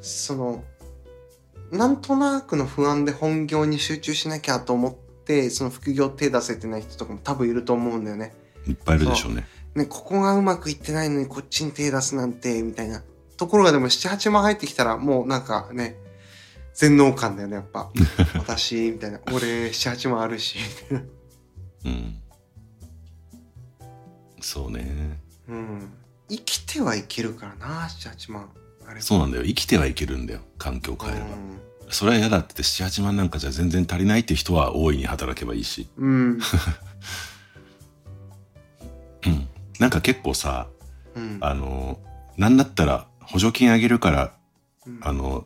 [0.02, 0.64] その、
[1.72, 8.34] なんとなくの不安で本業に集中しなきゃと思って、その副業手出せてない人とかも多分いると思うんだよね。
[8.68, 13.04] いっぱいいるでしょうねね、ここがうまくいってないのにこっちに手出すなんて、みたいな。
[13.38, 15.96] ところがでも7、8万入ってきたらもうなんかね、
[16.74, 17.92] 全能感だよね、やっぱ。
[18.38, 19.20] 私、みたいな。
[19.32, 21.04] 俺、7、8万あるし、みたいな。
[21.86, 22.18] うん
[24.44, 25.90] そうねうん。
[26.30, 28.50] 生きてはいけるからな、7、8万。
[28.88, 31.28] あれそうなんだよ生きてはいけるんだよ環境を変えれば、
[31.90, 36.40] それは嫌だって78万なんかじゃ全然足りないって人は大いに働けばいいしうん。
[39.82, 40.68] なんか結構さ
[41.16, 41.38] うん。
[41.42, 42.00] あの
[42.38, 44.34] なんだったら補助金あげるから
[44.86, 45.46] うんあの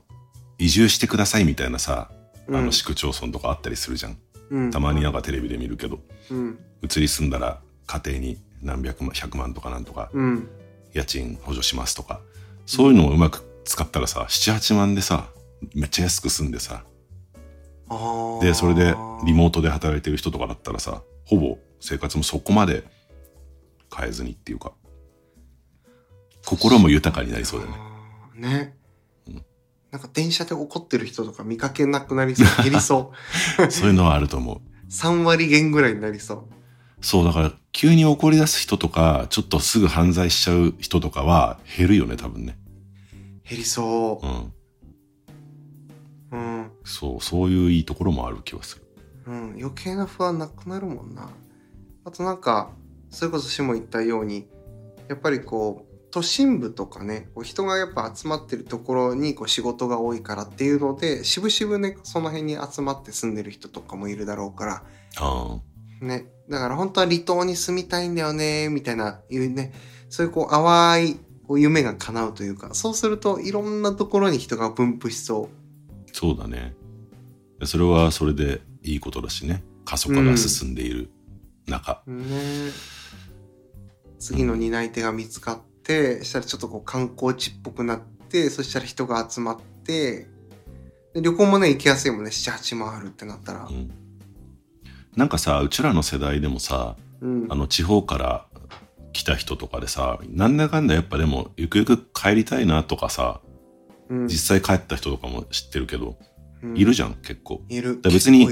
[0.57, 2.13] 移住してくださいみたいなさ、あ
[2.47, 4.17] うんの市区町村とかあったりするじゃん
[4.51, 6.59] うんたまになんかテレビで見るけどうん。
[6.83, 10.49] 移り住んだら家庭に何百万100万とかなんとかうん。
[10.93, 12.19] 家賃補助しますとか
[12.65, 15.29] そういうのをうまく使ったらさ78万でさ
[15.73, 16.83] めっちゃ安く住んでさ
[18.41, 18.95] でそれで
[19.25, 22.83] リモートで働いてる人とかだったらさほぼ生活もそこまで
[23.95, 24.73] 変えずにっていうか
[26.45, 27.71] 心も豊かになりそうだよ
[28.35, 28.75] ねね
[29.27, 29.45] うん。
[29.91, 32.47] なんか電車で怒ってる人とか見かけなくなりそう。
[32.63, 33.13] 減りそ
[33.57, 33.71] う。
[33.71, 36.43] そういうのはあると思う3割減ぐらいになりそう。
[37.01, 42.57] そうだから急に怒り出す人とかちょっとすぐ犯罪しちゃう人とかは減るよね多分ね
[43.47, 44.53] 減りそうん
[46.31, 46.31] う。
[46.31, 46.71] うん。
[46.83, 48.85] そうそういういいところもある気はする
[49.27, 49.55] うん。
[49.59, 51.29] 余計な不安なくなるもんな。
[52.05, 52.71] あとなんか、
[53.15, 54.47] それこそしも言ったように、
[55.07, 64.83] やっぱりこう、都心部とかね、こう人がやっぱ集まってるところにこう仕事が多いからっていうので、しぶしぶね、その辺に集まって住んでる人とかもいるだろうから、
[65.17, 65.59] あ
[66.01, 66.27] ね。
[66.49, 69.73] だから本当は離島に住みたいんだよね、みたいな、いうね、
[70.09, 76.75] そういうこう淡いこう夢が叶うというか、そうするといろんなところに人が分布しそあ、そうだね。
[77.63, 79.63] それはそれでいいことだしね。
[79.85, 81.09] 過疎化が進んでいる
[81.67, 82.03] 中。
[82.07, 82.11] う。
[82.13, 82.94] ね。
[84.19, 90.27] 次の担い手が見つかって、したらちょっとこう観光地っぽくなって、そしたら人が集まって、
[91.13, 93.71] で旅行もね、行きやすいもんね、7、8万あるってなったらう。
[93.71, 93.91] ん
[95.15, 97.47] なんかさ、うちらの世代でもさ、うん。
[97.49, 98.45] あの地方から
[99.13, 103.41] 来た人とかでさ、なんだかんだやっぱでも、ゆくゆく帰りたいなとかさ、
[104.09, 106.17] うん実際帰った人とかも知ってるけど、
[106.61, 107.61] うんいるじゃん、結構。
[107.69, 108.01] いる。
[108.01, 108.47] だ別に。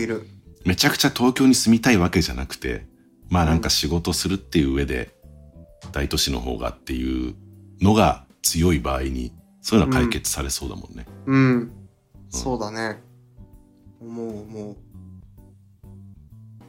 [0.66, 2.86] めちゃくちゃ東京に住みたいわけじゃなくて、
[3.30, 5.13] まあなんか仕事するっていう上で、
[5.92, 7.36] 大都市の方がっていう
[7.82, 11.06] のが強い場合に、そういうのは解決されそうだもんね。
[11.26, 11.72] うん。
[12.30, 13.02] そうだね。
[14.02, 14.78] 思う思う。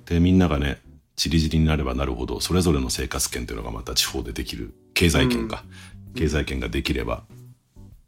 [0.08, 0.80] で、みんながね、
[1.16, 5.64] チリジリになればなるほど、それぞれの生活圏っていうのがまた地方でできる、経済圏か。
[6.16, 7.24] 経済圏ができれば、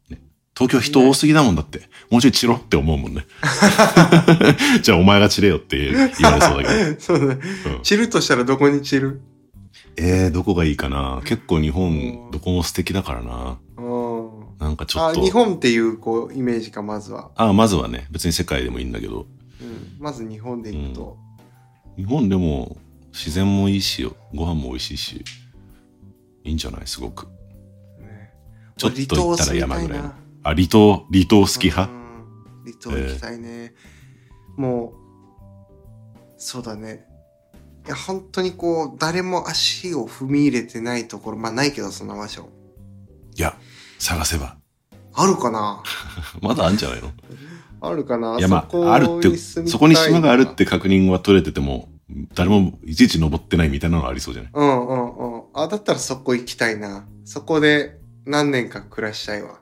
[0.09, 0.21] ね、
[0.55, 3.25] 東京人多すぎだもんだって、もうちょい散ろって思うもんね。
[4.81, 6.99] じゃあお前が散れよって言われそうだけど。
[7.01, 7.41] そうだね。
[7.77, 9.21] うん散るとしたらどこに散る？
[9.99, 13.59] えー、どこがいいかな結構日本、どこも素敵だからな。
[13.77, 14.57] うん。
[14.59, 15.21] なんかちょあ、っと。
[15.21, 17.31] 日本っていう、こう、イメージか、まずは。
[17.35, 19.25] あまずはね、別に世界でもいいんだけど、
[19.59, 19.97] うん。
[19.99, 21.17] まず日本で行くと。
[21.95, 22.77] 日本でも
[23.11, 25.25] 自然もいいし、ご飯も美味しいし、
[26.43, 26.81] いいんじゃない？
[26.85, 27.25] すごく。
[27.99, 28.31] ね
[28.77, 31.91] ちょっと行ったら山ぐらいあ、離島、離島好き派？
[31.91, 31.97] うん
[32.65, 33.73] 離島行きたいね。
[34.57, 34.93] もう、
[36.37, 37.06] そうだね。
[37.87, 42.49] いや、本当にこう、誰も足を踏み入れてないところ、まあないけど、そんな場所。
[43.35, 43.55] いや、
[43.97, 44.57] 探せば。
[45.13, 45.81] あるかな？
[46.41, 47.11] まだあるんじゃないの？
[47.81, 48.37] あるかな？
[48.37, 51.89] いや、まあ、あるって、そこに島があるって確認は取れてても、
[52.35, 54.51] 誰もいちいち登ってないみたいなのはありそうじゃない？
[54.53, 55.43] うんうんうん。
[55.53, 57.05] あ、だったらそこ行きたいな。
[57.25, 59.59] そこで何年か暮らしたいわ。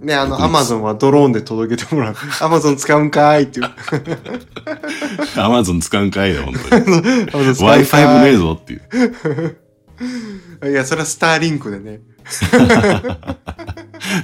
[0.00, 2.16] ね、あの、アマゾンはドローンで届けてもらう。
[2.40, 3.66] アマゾン使うんかーいっていう。
[5.36, 6.84] アマゾン使うんかいよ、本当に。
[7.32, 10.70] Wi-Fi もねえぞっていう。
[10.70, 12.00] いや、それはスターリンクでね。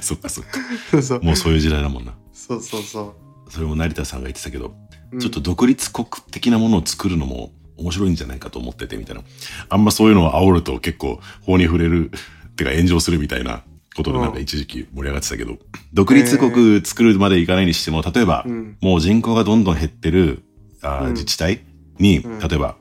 [0.01, 0.59] そっかそっか。
[0.91, 1.23] そうそう。
[1.23, 2.13] もうそういう時代だもんな。
[2.33, 3.15] そうそうそ
[3.49, 4.75] それも成田さんが言ってたけど、
[5.11, 5.17] う。
[5.17, 9.23] ちょっと独立国的なものを作るのも面白いんじゃないかと思っててみたいな。
[9.67, 12.11] あんまそういうのを煽ると結構法に触れる、
[12.55, 13.63] てか炎上するみたいな
[13.95, 15.57] ことでなんか一時期盛り上がってたけど、
[15.93, 18.77] 独立国作るまでいかないにしても、例えば、うん。
[18.81, 20.43] もう人口がどんどん減ってる
[20.81, 21.61] あ自治体
[21.97, 22.75] に、うん例えば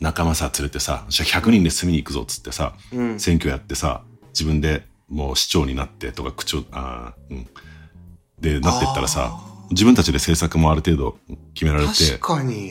[0.00, 3.18] 仲間さ連れてさ、じゃあ100人で住みに行くぞっつってさ、うん。
[3.18, 7.46] 選挙やってさ、自分でもう市長になってとか区長、あーうん。
[8.40, 11.18] で、なってったらさ、自分たちで政策もある程度
[11.54, 11.92] 決められて。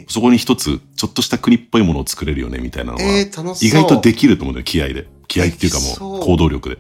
[0.08, 3.66] そこに一つ、ちょっとした国っぽいものを作れるよね、みたいなのは、えー。
[3.66, 5.08] 意外とできると思うんだよ、気合で。
[5.28, 6.78] 気合っていうかもう、行動力で。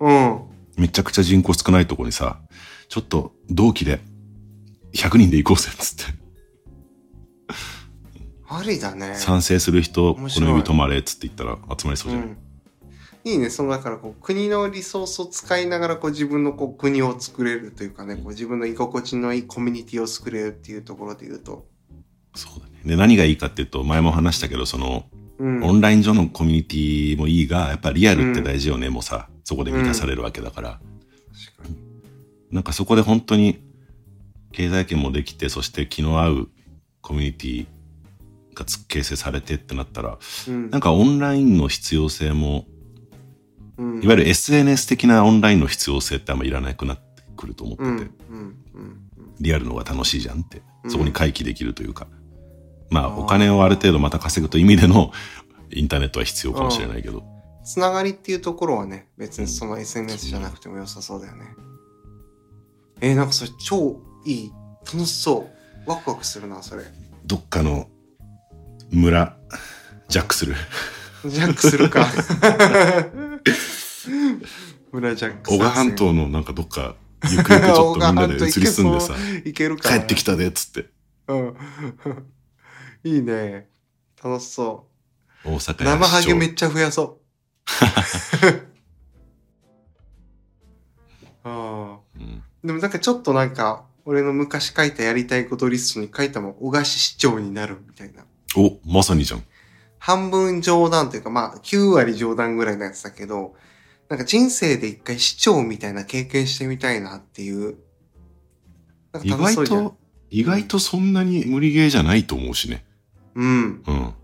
[0.00, 0.40] うん。
[0.76, 2.40] めちゃくちゃ人口少ないとこにさ、
[2.88, 4.00] ちょっと同期で
[4.94, 6.20] 100人で行こうぜ、つって。
[8.48, 9.14] ありだね。
[9.14, 12.36] 賛成する人、この指止まれ、っつって言ったら集まりそうじゃない、うん。
[13.24, 13.48] いいね。
[13.48, 21.68] その、だからこう、国のリソースを使いながら、こう、自分のこう、国を作れるというかね、こう、自分の居心地のいいコミュニティを作れるっていうところで言うと。
[22.34, 22.80] そうだね。
[22.84, 25.04] で、何がいいかっていうと、前も話したけど、その、
[25.40, 25.64] うん。
[25.64, 30.80] オンライン上のコミュニティもいいが、やっぱリアルって大事よね、もうさ、そこで満たされるわけだから。
[31.58, 31.76] 確かに。
[32.50, 33.58] なんかそこで本当に
[34.52, 36.48] 経済圏もできて、そして気の合う
[37.00, 37.66] コミュニティ
[38.54, 40.70] がつ形成されてってなったら、うん。
[40.70, 42.66] なんかオンラインの必要性も、
[43.78, 47.96] うんいわゆる SNS 的なオンラインの必要性ってあんまいらなくなってくると思ってて、うん。
[47.96, 48.06] うん。
[48.74, 49.00] うん。
[49.40, 52.06] リアルの方が楽しいじゃんってう、んそこに回帰できるというか、
[52.90, 55.12] まあお金をある程度また稼ぐという意味での
[55.70, 57.22] インターネットは必要かもしれないけど、
[57.64, 61.44] つながりっていうところはね、別にその SNS じゃなくても良さそうだよね。
[63.00, 64.52] えー、なんかそれ超いい。
[64.84, 65.48] 楽しそ
[65.86, 65.90] う。
[65.90, 66.84] ワクワクするな、それ。
[67.24, 67.88] どっかの
[68.90, 69.36] 村、
[70.08, 70.54] ジャックする。
[71.26, 72.06] ジャックするか。
[74.92, 76.96] 村ジャック小川半島のなんかどっか、
[77.30, 80.86] ゆくゆくちょっとみんなで移り住んでさ、 いけるか帰ってきたでっつって、
[81.28, 81.56] うん。
[83.04, 83.68] いいね。
[84.22, 84.86] 楽しそ
[85.44, 85.48] う。
[85.48, 87.18] 大阪や生ハゲめ市っちゃ増やそう。
[91.44, 91.98] ああ。
[92.14, 98.24] 長うんでもなんかちょっとなんか、俺の昔書いたやりたいことリストに書いたもん、小菓子市長になるみたいな。
[98.56, 99.44] お、まさにじゃん。
[99.98, 103.54] 半分冗談というか、まあ、9割冗談ぐらいのやつだけど、
[104.08, 107.78] なんか人生で一回市長みたいな経験してみたいなっていう。
[109.12, 109.96] なん意か楽しそ外と、
[110.30, 112.84] 意外とそんなに無理ゲーじゃないと思うしね。
[113.34, 113.82] うん。
[113.86, 114.14] うん。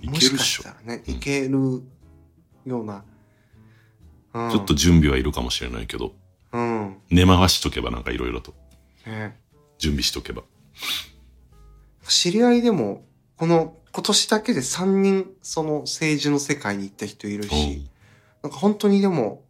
[0.00, 0.62] いけるっしょ。
[0.62, 1.82] しね、うんいける
[2.66, 3.04] ような。
[4.34, 6.12] うん、ちょっと準備はいるかもしれないけど、
[6.52, 6.96] うん。
[7.10, 8.54] 根回しとけばなんかいろいろと
[9.06, 9.36] ね、
[9.78, 10.42] 準備しとけば。
[12.06, 13.04] 知り合いでも、
[13.36, 17.88] この今年だけで3人、その政治の世界に行った人いるし、
[18.42, 19.44] なんか本当にでも、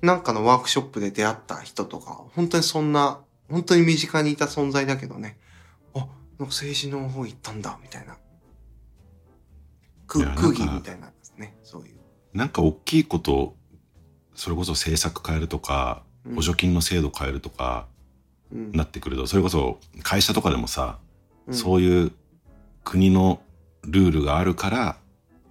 [0.00, 3.20] なんかのワークショップで出会った人とか、本当にそんな、
[3.50, 5.36] 本当に身近にいた存在だけどね、
[6.42, 8.16] あ、なんか政治の方行ったんだ、みたいな。
[10.06, 11.96] 空気みたいなですね、そういう。
[12.34, 13.56] なんか大きいこと、
[14.34, 17.88] それこそ政策変えるとか、うん補助金の制度変えるとか、
[18.52, 20.98] うんなってくると、それこそ会社とかでもさ、
[21.46, 22.12] うんそういう
[22.84, 23.40] 国の
[23.84, 24.96] ルールがあるから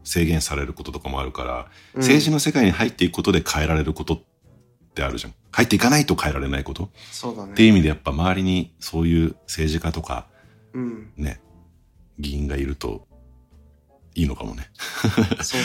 [0.05, 4.19] 制限されることとかもあるから、うん政治の世界に入っていくことで変えられることっ
[4.93, 5.33] てあるじゃん。
[5.51, 6.89] 入っていかないと変えられないこと。
[7.11, 7.51] そうだね。
[7.51, 10.30] っていう意味でやっぱ周りにそういう政治家とかうん。
[11.17, 11.41] ね、
[12.19, 13.07] 議員がいると
[14.15, 14.61] いいのかもね。
[14.61, 14.69] ね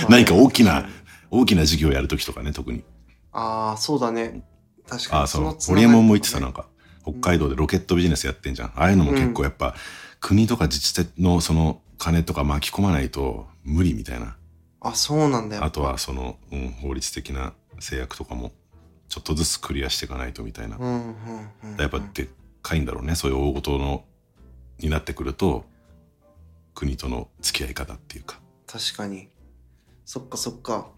[0.08, 0.88] 何か大きな
[1.30, 2.84] 大きな事業やるときとかね、特に。
[3.32, 4.42] ああ、そうだね。
[4.88, 5.20] 確かに。
[5.20, 5.56] ああ、そう。
[5.60, 6.66] ホリエモンも言ってた、ねなんか、
[7.02, 8.68] 北海道でロケットビジネスやってんじゃん。
[8.76, 9.74] ああいうのも結構やっぱ、
[10.20, 14.36] 国とか自治体のその金とか巻き込まないと無理みたいな。
[14.80, 15.64] あ、そうなんだよ。
[15.64, 18.52] あとはその、うん、法律的な制約とかも、
[19.08, 20.76] ちょっとずつクリアしていかないとみたいな。
[20.76, 21.16] うん、うん、
[21.64, 21.76] うん。
[21.78, 22.28] やっぱでっ
[22.62, 23.14] かいんだろうね。
[23.14, 24.04] そういう大事の、
[24.78, 25.64] になってくると、
[26.74, 28.40] 国との付き合い方っていうか。
[28.66, 29.28] 確かに。
[30.04, 30.88] そっかそっか。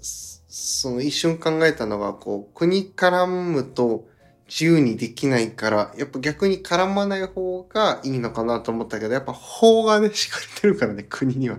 [0.00, 4.08] そその一瞬考えたのが、こう、国絡むと
[4.48, 11.58] 自由にできないから、やっぱ逆に絡まない方がいいのかなと思ったけど、やっぱ法がね、敷かれてるからね、国には。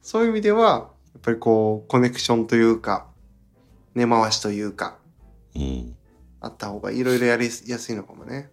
[0.00, 3.08] そういう意味では、やっぱりこう、コネクションというか、
[3.96, 4.98] 根回しというか、
[5.56, 5.96] うん。
[6.40, 8.50] あった方がいろいろやりやすいのかもね。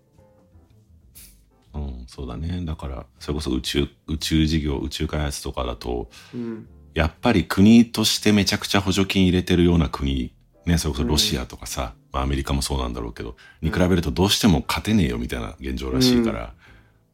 [2.06, 2.64] うん、そうだね。
[2.66, 6.68] だから、それこそ宇宙、宇宙事業、宇宙開発とかだと、うん。
[6.94, 10.34] やっぱり国としてめちゃくちゃ補助金入れてるような国、
[10.66, 16.54] ね、それこそロシアとかさ、まあアメリカもそうなんだろうけど、に比べるとどうしても勝てねえよみたいな現状らしいから、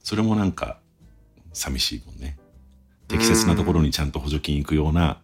[0.04, 0.80] それもなんか
[1.54, 2.38] 寂しいもんね。
[3.08, 5.20] 適切なところにちゃんと補助金行くような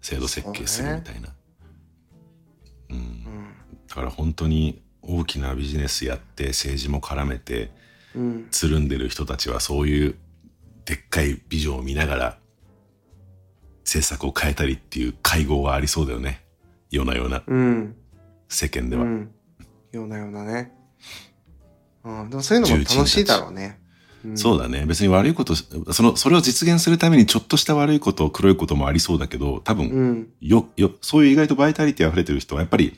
[0.00, 1.28] 制度設計するみたいな。
[2.90, 2.96] うん。
[2.96, 3.54] うん。
[3.88, 7.70] だから本当に大きなビジネスやって政治も絡めてうん。
[8.50, 10.14] つるんでる人たちはそういう
[10.84, 12.38] でっかいビジョンを見ながら
[13.84, 16.44] 政策を変えたりっていう会合がありそうだよね。
[16.90, 17.96] ようなようなうん。
[18.48, 19.02] 世間では。
[19.02, 19.30] うん。
[19.92, 20.72] ようなようなね。
[22.04, 22.30] うん。
[22.30, 23.80] でもそういうのも楽しいだろうね。
[24.24, 24.84] うん、そうだね。
[24.86, 30.28] 別に悪いこと、その、それを実現するためにちょっとした悪いこと、黒いこともありそうだけど、多分、うん。
[30.40, 32.96] よ、よ、そういう意外とバイタリティ溢れてる人は、やっぱり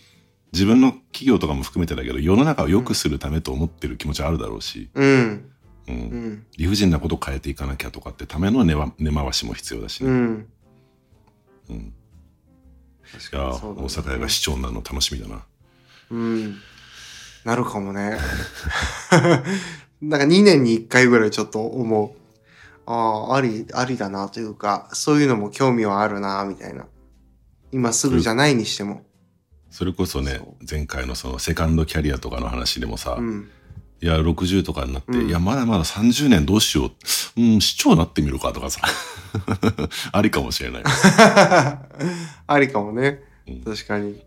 [0.52, 5.52] 自分の企業とかも含めてだけど、世の中を良くするためと思ってる気持ちはあるだろうし、うん。
[5.88, 5.94] うん。
[5.94, 6.46] うん。
[6.58, 10.10] 理不尽なことを変えていかなきゃとかってための根は根回しも必要だしね。
[10.10, 10.48] うん。
[11.70, 11.94] うん。
[13.12, 15.42] 確いやー、そうだね大阪屋が市長になるの楽しみだな。
[16.10, 16.56] うん。
[17.44, 18.18] なるかもね。
[20.02, 22.22] なんか2年に1回ぐらいちょっと思う。
[22.86, 26.86] ああ、あり、ありだなというか、そういうのも興味はあるな、みたいな。
[27.70, 29.04] 今すぐじゃないにしても。
[29.72, 30.38] それこそね
[30.70, 33.48] 前回のそのセカンドキャリアとかの話でもさ、うん。
[34.02, 37.40] いや、60とかになって、うんいや、まだまだ30年どうしよう。
[37.40, 38.82] うん、市長になってみるかとかさ。
[40.12, 40.82] ありかもしれない。
[42.46, 43.22] ありかもね。
[43.48, 44.22] うん確かに。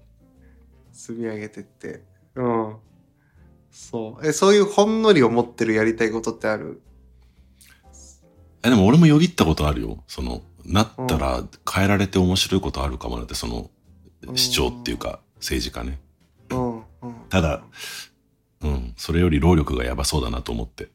[0.92, 2.02] 積み上げてって。
[2.36, 2.76] うん。
[3.70, 4.28] そう。
[4.28, 6.82] え、そういうほんのり思ってるやりたいことってある？
[8.64, 10.04] え、でも俺もよぎったことあるよ。
[10.08, 13.70] その、なったら変えられて面白いことあるかもなって、その、
[14.36, 16.00] 市長っていうか、政治家ね。
[16.50, 16.78] うん。
[16.78, 16.84] うん。
[17.30, 17.64] ただ、
[18.62, 20.90] うん、それより労力がやばそうだなと思って。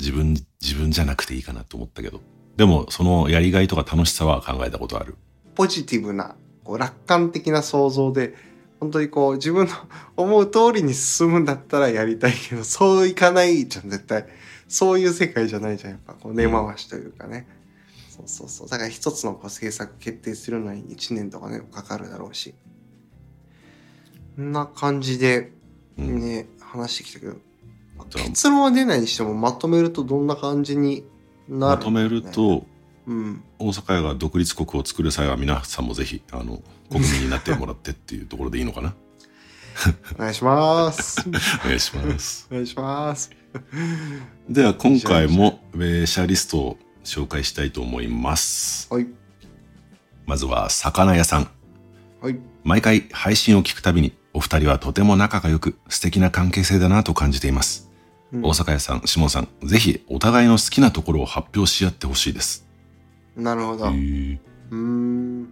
[0.00, 2.20] 自分、自分じゃなくていいかなと思ったけど。
[2.56, 5.16] でも、そのやりがいとか楽しさは考えたことある。
[5.54, 8.34] ポジティブな、こう楽観的な想像で、
[8.80, 9.72] 本当にこう自分の
[10.16, 14.26] 思う通りに進むんだったらやりたいけど、そういかないじゃん、絶対。
[14.68, 16.14] そういう世界じゃないじゃん、やっぱ。
[16.14, 17.46] こう根回しというかね。
[18.18, 18.68] そうそうそう。
[18.68, 22.54] だから一つのこう政策決定するのに1年とかね、かかるだろうし。
[24.36, 25.52] こんな感じで、
[25.98, 26.20] うん。
[26.20, 27.36] ね、話してきたけど、
[28.24, 31.04] 結論は出ないにしてもまとめるとどんな感じに
[31.48, 32.64] なる、まとめる、と、
[33.06, 33.42] うん。
[33.58, 38.94] 大阪屋が独立国を作る際は皆さんもぜひ、あの、国民になってもらってっていうところでいいのかな？
[40.16, 41.20] お願いします。
[41.64, 42.48] お願いします。
[42.50, 43.30] お願いします。
[44.48, 46.78] では、今回も、 えーシャーリストを
[47.08, 48.86] 紹介したいと思います。
[48.92, 49.06] はい。
[50.26, 51.50] まずは魚屋さん
[52.20, 52.38] はい。
[52.64, 57.90] 毎回配信を聞くたびにお二人はとても仲が良く素敵な関係性だなと感じています、
[58.32, 62.68] うん大阪屋さん下尾さんぜひお互いの好きなところを発表し合ってほしいです
[63.34, 63.86] なるほど。
[63.86, 65.48] うん。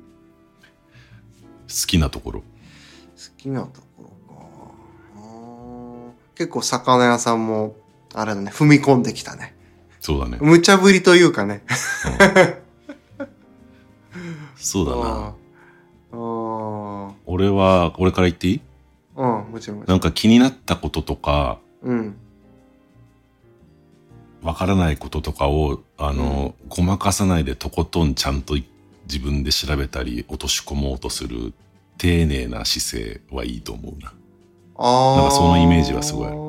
[1.69, 2.43] 好好きなところ
[3.47, 4.45] きなところか。
[6.35, 7.77] 結構魚屋さんも、
[8.15, 9.56] あれだね、踏み込んできたね。
[10.01, 11.63] そうだね、無茶ぶりというかね。
[14.57, 15.35] そうだな
[17.27, 18.61] 俺は俺から言っていい？
[19.17, 19.85] うん、もちろん。
[19.85, 22.17] なんか気になったこととかうん。
[24.43, 31.53] わからないこととかをあの、ごまかさないでとことんちゃんと自分で調べたり落とし込もうとする
[31.99, 34.13] 丁寧な姿勢はいいと思うな
[34.77, 35.17] ああ。
[35.17, 36.46] なんかそのイメージはすごいい。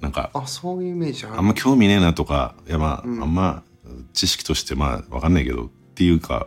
[0.00, 1.38] なんかあ、そういうイメージある。
[1.38, 3.62] あんま興味ねえなとかいやまあ、うんあんま
[4.12, 6.46] 知識としてまあわかんないけどっていうか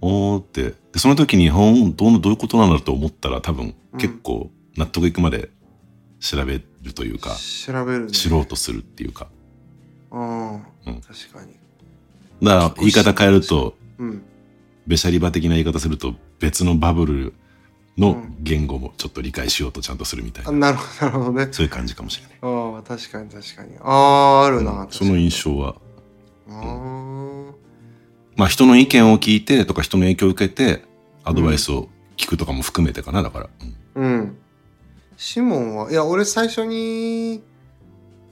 [0.00, 5.50] おーってでその時にほんどうどういうことなんだろうと思ったら多分うん結構納得いくまで
[6.20, 8.10] 調べるというか、調べるね。
[8.10, 9.28] 知ろうとするっていうか
[10.10, 10.54] うん。
[10.54, 10.62] うん
[11.00, 11.52] 確かに。
[12.42, 14.22] だから言い方変えるとうん。
[14.86, 17.32] べしゃり場的な言い方すると別のバブルう
[17.98, 21.48] のん言語もちょっと理解しようとちゃんとするみたいあな、なるほど、なるほどね。
[21.52, 22.38] そういう感じかもしれない。
[22.42, 23.76] ああ、確かに確かに。
[23.80, 24.82] ああ、あるな。
[24.82, 25.76] うんその印象は、
[26.48, 26.54] 象。
[26.54, 27.54] ああ。
[28.36, 30.84] まあ人の意見を聞いてとか人の影響を受けて
[31.24, 33.48] アドバイスを聞くとかも含めてかな、だから。
[33.60, 34.36] うんうん。
[35.16, 37.42] シモンは、いや、俺最初に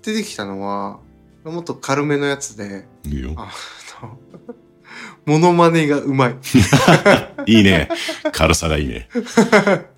[0.03, 0.99] 出てきたのは、
[1.45, 3.35] もっと軽めのやつで、いいよ。
[5.27, 6.37] モノマネがうまい。
[7.47, 7.89] いいね。
[8.33, 9.09] 軽さがいいね。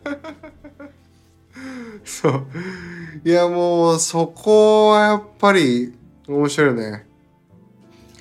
[2.05, 2.47] そう。
[3.25, 5.93] いや、もう、そこはやっぱり
[6.29, 7.07] 面白いね。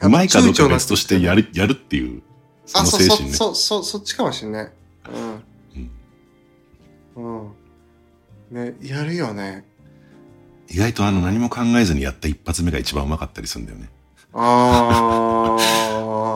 [0.01, 2.21] うまいかどうか別としてやる、やるっていう、
[2.65, 3.33] そあ、の精神ね。
[3.33, 4.71] そうそうそっちかもしんない。
[5.13, 5.43] うん
[7.15, 7.41] うん。
[7.43, 7.51] うん。
[8.51, 9.63] ね、やるよね。
[10.69, 13.89] 意外とあの何も考えずにやった一発目が一番うまかったりするんだよね。
[14.33, 16.34] ああ。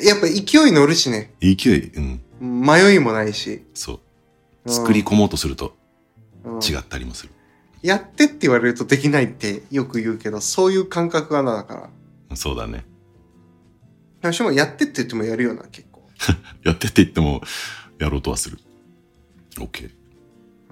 [0.00, 1.34] やっぱ勢い乗るしね。
[1.40, 3.64] 勢い、うん、迷いもないし。
[3.74, 3.94] そう。
[3.96, 4.08] うん
[4.70, 5.74] 作り込もうとすると
[6.44, 7.32] うん違ったりもする。
[7.82, 11.90] やってって言われるとできないってよく言うけど、そういう感覚がなだか
[12.28, 12.36] ら。
[12.36, 12.84] そうだね。
[14.20, 16.02] 私もやってって言ってもやるよな、結構。
[16.64, 17.40] やってって言っても、
[17.98, 18.58] やろうとはする。
[19.56, 19.86] OK。
[19.86, 19.92] う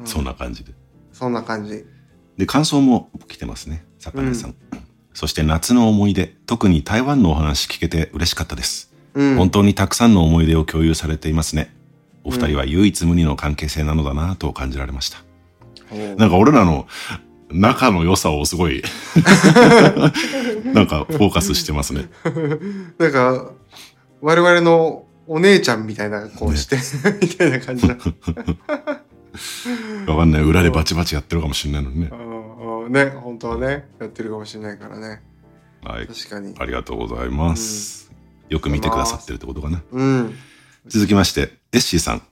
[0.04, 0.72] そんな感じで。
[1.12, 1.84] そんな感じ。
[2.36, 3.84] で、感想も来てますね。
[3.98, 4.54] 魚屋さん。
[5.14, 8.92] そして夏の思い出、特に台湾のお話聞けて嬉しかったです。
[9.16, 9.36] うん。
[9.36, 11.74] 本当にたくさんの思い出を共有されていますね。
[12.22, 15.18] お二人は唯一無二の関係性なのだなと感じられました。
[15.90, 16.86] 当なんか俺らの
[17.50, 18.82] 仲の良さをすごい、
[20.74, 22.08] なんかフォーカスしてますね。
[22.98, 23.52] なんか、
[24.20, 26.76] 我々のお姉ちゃんみたいな、こうして、
[27.22, 27.96] みたいな感じな。
[30.08, 30.42] わかんない。
[30.42, 32.08] 裏でバチバチやってるかもしれないのにね。
[32.10, 35.22] うんうんね、本当はね、やってるかもしれないからね。
[35.84, 36.06] はい。
[36.06, 36.54] 確かに。
[36.58, 38.05] ありがとうございます。
[38.48, 39.82] よく見てくださってるってことかな。
[39.90, 40.34] うん。
[40.86, 42.22] 続きまして、エッシーさん。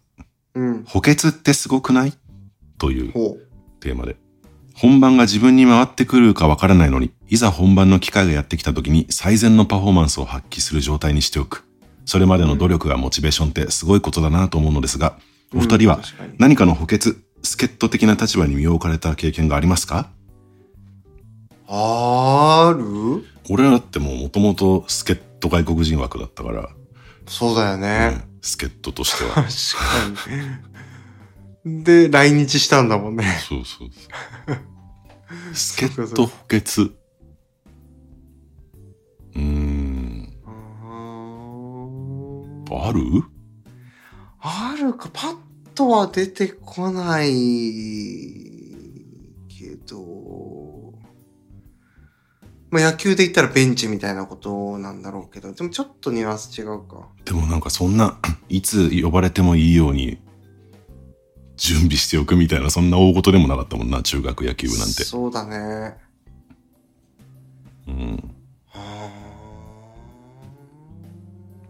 [0.54, 0.84] うん。
[0.84, 2.12] 補欠ってすごくない？
[2.78, 3.38] というほ
[3.80, 4.16] テーマで。
[4.74, 11.64] 本番が自分に回ってくるかわからないのに、いざ本番の機会がやってきた時に最善のパフォーマンスを発揮する状態にしておく。
[12.04, 15.18] それまでの努力がモチベーションってすごいことだなと思うのですが、
[15.52, 15.58] う。
[15.58, 16.00] お二人は
[16.38, 20.10] 何かの補欠、助っ人的な立場に身を置かれた経験がありますか？
[21.68, 23.24] ある？
[23.48, 25.16] 俺らだってもう元々助っ
[25.48, 26.70] 人外国人枠だったから、
[27.26, 28.24] そうだよね。
[28.28, 29.30] うん助っ人としては。
[29.36, 29.50] 確か
[31.64, 31.82] に。
[31.82, 33.24] で、来日したんだもんね。
[33.48, 35.54] そうそうそう。
[35.54, 36.82] 助っ人補欠。
[36.82, 40.30] うーん。
[42.70, 43.00] ある？
[44.40, 45.36] あるか、パッ
[45.74, 47.30] とは出てこない
[49.48, 50.04] けど、
[52.74, 57.08] まあ野球で言ったらベンチみたいなことなんだろうけど、でもちょっとニュアンス違うか。
[57.24, 58.18] でもなんかそんな、
[58.50, 60.18] いつ呼ばれてもいいように
[61.56, 65.04] 準備しておくみたいな、そんな大事でもなかったもんな、中学野球部なんて。
[65.04, 65.96] そうだね。
[67.86, 68.34] うん。
[68.72, 69.08] あ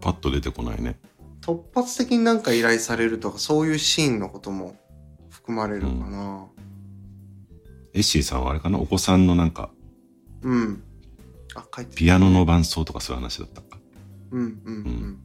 [0.01, 0.97] パッと出てこないね。
[1.41, 4.75] ー突発的になんか依頼されるとか、そういうシーンのことも
[5.29, 6.47] 含まれるかな。
[7.93, 8.79] エッシーさんはあれかな？
[8.79, 9.69] お子さんのなんか、
[10.41, 10.83] うん。
[11.95, 13.79] ピアノの伴奏とかそういう話だったか。
[14.31, 15.19] うんうんうん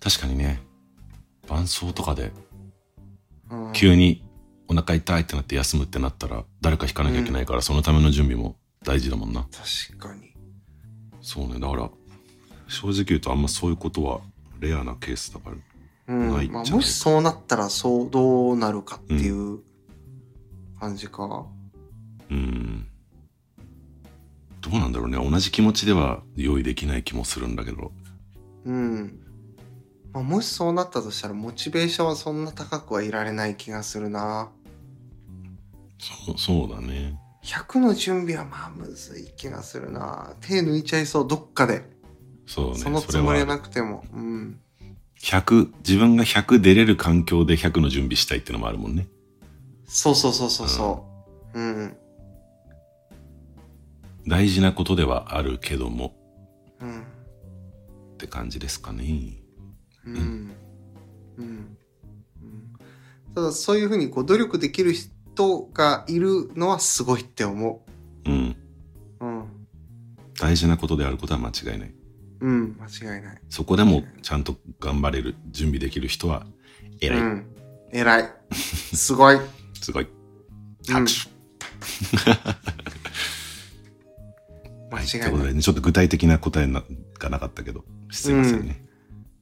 [0.00, 0.60] 確かにね、
[1.48, 2.30] 伴奏とかで
[3.50, 3.72] うん。
[3.72, 4.22] 急に
[4.68, 9.46] お腹痛いってなって休むってなったら誰か弾かなきゃいけないから、そのための準備も大事だもんな。
[9.90, 10.34] 確かに。
[11.20, 11.58] そうね。
[11.58, 11.90] だから、
[12.68, 14.20] 正直言うとあんまそういうことは
[14.60, 15.56] レアなケースだから。
[16.06, 19.60] うんないゃないまあ、もしそうなったらそうどうなるかっていう
[20.78, 21.46] 感じか。
[22.30, 22.86] うん。
[24.70, 25.18] どうなんだろうね。
[25.18, 27.92] 同じ気持ちでは用意できない気もするんだけど。
[28.64, 29.20] うん。
[30.12, 34.50] まあ、もしそうなったとしたらモチベーションはそんな高くはいられない気がするな。
[35.98, 37.18] そう、そうだね。
[37.44, 40.34] 100の準備はまあむずい気がするな。
[40.40, 41.82] 手抜いちゃいそう、どっかで。
[42.46, 42.78] そうね。
[42.78, 44.02] そのつもりはなくくても。
[44.14, 44.60] うん。
[45.20, 49.08] 100、自分が100出れる環境で100の準備したいっていうのもあるもんね。
[49.86, 51.06] そうそうそうそうそ
[51.54, 51.60] う。
[51.60, 51.96] うん。
[54.26, 56.14] 大事なことではあるけども
[56.80, 57.00] うん。
[57.00, 59.36] って感じですかね。
[60.06, 60.14] うん。
[60.16, 60.56] うん。
[61.38, 61.76] うん。
[63.34, 67.84] ただそういうふうにこう努力できる人がいるのはすごいって思
[68.26, 68.56] うん。
[69.20, 69.24] う。
[69.24, 69.44] うん。
[70.40, 71.94] 大事なことであることは間違いない。
[72.40, 72.76] うん。
[72.80, 73.40] 間違いない。
[73.48, 76.46] そこでもちゃんと頑張れる、準備できる人は
[77.00, 77.20] 偉い。
[77.20, 77.46] うん。
[77.92, 78.32] 偉い。
[78.52, 79.38] すごい。
[79.80, 80.04] すごい。
[80.04, 82.30] うん拍手。
[82.30, 82.73] はい。
[84.96, 85.28] と間違いない。
[85.28, 86.82] いうことでね、ちょっと具体的な答えな
[87.18, 88.84] がなかったけど、すいませんね。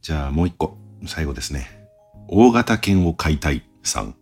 [0.01, 0.77] じゃあもう一個、
[1.07, 1.87] 最後ですね。
[2.29, 4.15] 大型犬を飼いたいさん、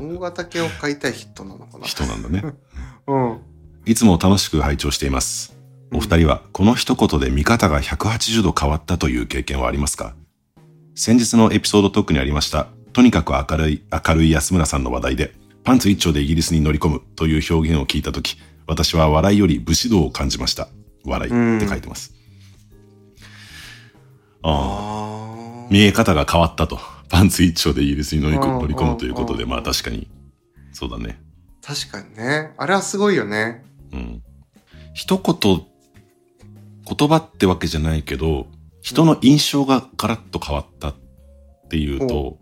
[0.00, 1.86] 大型犬を飼いたい人なのかな。
[1.86, 2.42] 人なんだね。
[3.06, 3.38] うん。
[3.84, 5.56] いつも楽しく拝聴しています。
[5.92, 10.14] お二人はこの一言で見方が180度変わったという経験はありますか？
[10.94, 18.36] 先日のエピソードトークにありました、とにかく明るい、明るい安村さんの話題で、パンツ一丁でイギリスに乗り込むという表現を聞いたとき、
[18.72, 20.68] 私は笑いより武士道を感じました。
[21.04, 22.14] 笑いって書いてます。
[24.42, 25.68] ああ。
[25.70, 26.80] 見え方が変わったと。
[27.10, 30.08] パンツ一丁でイギリスに乗り乗り込むということで、うんまあ確かに、
[30.72, 31.20] そうだね。
[31.60, 32.54] 確かにね。
[32.56, 33.62] あれはすごいよね。
[33.92, 34.22] うん。
[34.94, 35.66] 一言、
[36.96, 38.46] 言葉ってわけじゃないけど、
[38.80, 40.94] 人の印象がガラッと変わったっ
[41.68, 42.38] ていうと、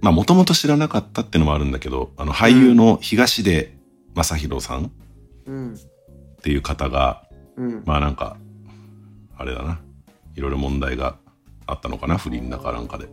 [0.00, 3.78] まあもともと知らなかったってのもあるんだけど、あの俳優の東出
[4.16, 4.90] 正宏さん
[5.48, 5.76] っうん。
[6.42, 7.24] ていう方が、
[7.56, 7.82] うん。
[7.86, 8.36] まあなんか、
[9.36, 9.80] あれだな。
[10.36, 11.16] いろいろ問題が
[11.66, 13.08] あったのかな不倫だかなんかで。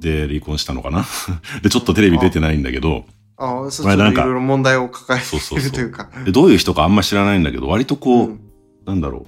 [0.00, 1.04] で、離婚したのかな
[1.62, 3.04] で、ちょっとテレビ出てないんだけど、
[3.36, 6.10] ああ、そう、ちょこれなんかっといろいろ問題を抱えそうそうそうているというか。
[6.24, 8.40] でどういう人かあんま知らないんだけど、割とこう、うん
[8.86, 9.26] なんだろ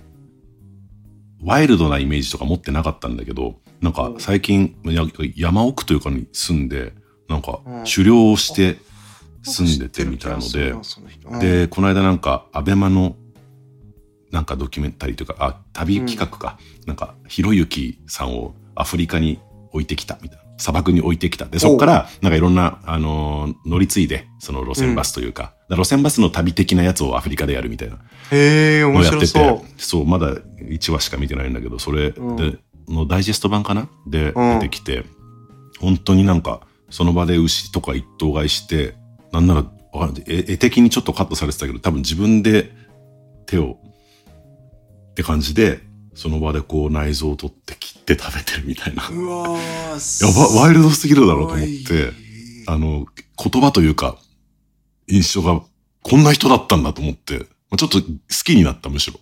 [1.42, 5.02] う、ワイルドなイメージとか持ってなかったんだけど、なんか最近、や
[5.34, 6.92] 山奥というかに住んで、
[7.28, 8.76] なんかうん狩猟をして
[9.50, 10.74] 住んでてみたいので、
[11.24, 11.38] うん。
[11.38, 13.16] で、この間なんか、アベマの、
[14.30, 16.58] なんかドキュメンタリーというか、あ、旅企画か。
[16.86, 19.38] なんか、ひろゆきさんをアフリカに
[19.72, 20.44] 置いてきたみたいな。
[20.58, 21.44] 砂漠に置いてきた。
[21.44, 27.96] で、そこから、なんかいろんな、あのー乗り継いで、その路線バスというか、だから路線バスの旅的なやつをアフリカでやるみたいな。
[28.32, 29.66] へえ、面のをやって白て、そう。
[29.76, 32.58] そう、まだ1話しか見てないんだけど、それで、うん。
[32.88, 33.88] のダイジェスト版かな？
[34.06, 34.60] でうん。
[34.60, 35.04] 出てきて、
[35.78, 38.94] 本当になんか、その場で牛とか一頭買いして、
[39.36, 42.72] なんなら、わかんない絵絵的にちょっとカットされてたけど、多分自分で
[43.44, 43.78] 手を、
[45.10, 45.80] って感じで、
[46.14, 49.02] その場でこう内臓を取って切って食べてるみたいな。
[49.02, 52.12] やうわーば、ワイルドすぎるだろうと思っすて、
[52.66, 53.06] あの、
[53.36, 54.16] 言葉というか、
[55.06, 55.62] 印象が、
[56.02, 58.08] こんな人だったんだと思って、まあちょっと好
[58.44, 59.20] きになった、むしろ。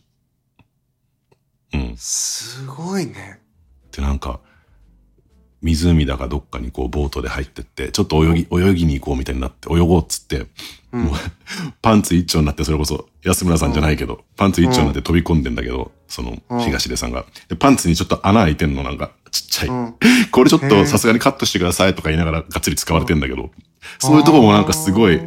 [1.72, 1.96] うん。
[1.96, 3.40] すごいね。
[3.90, 4.38] で、なんか、
[5.64, 10.46] 湖だかどっかにこうボートで入ってって、ちょっと泳ぎ、泳ぎに行こうみたいになって、泳ごうっつって、
[10.92, 11.14] うんもう
[11.82, 17.24] パンツ一丁になって、それこそ安村さんじゃないけど、パンツ一丁になって飛び込んでんだけど、そのうん東出さんが。
[17.48, 19.68] で、パンツにちょっと穴開いてんのなんかちっちゃい。
[19.68, 19.94] うん。
[20.30, 23.50] これちょっとさすがにカットしてくださいとか言いながらがっつり使われてんだけど、
[23.98, 25.20] そういうとこもなんかすごい、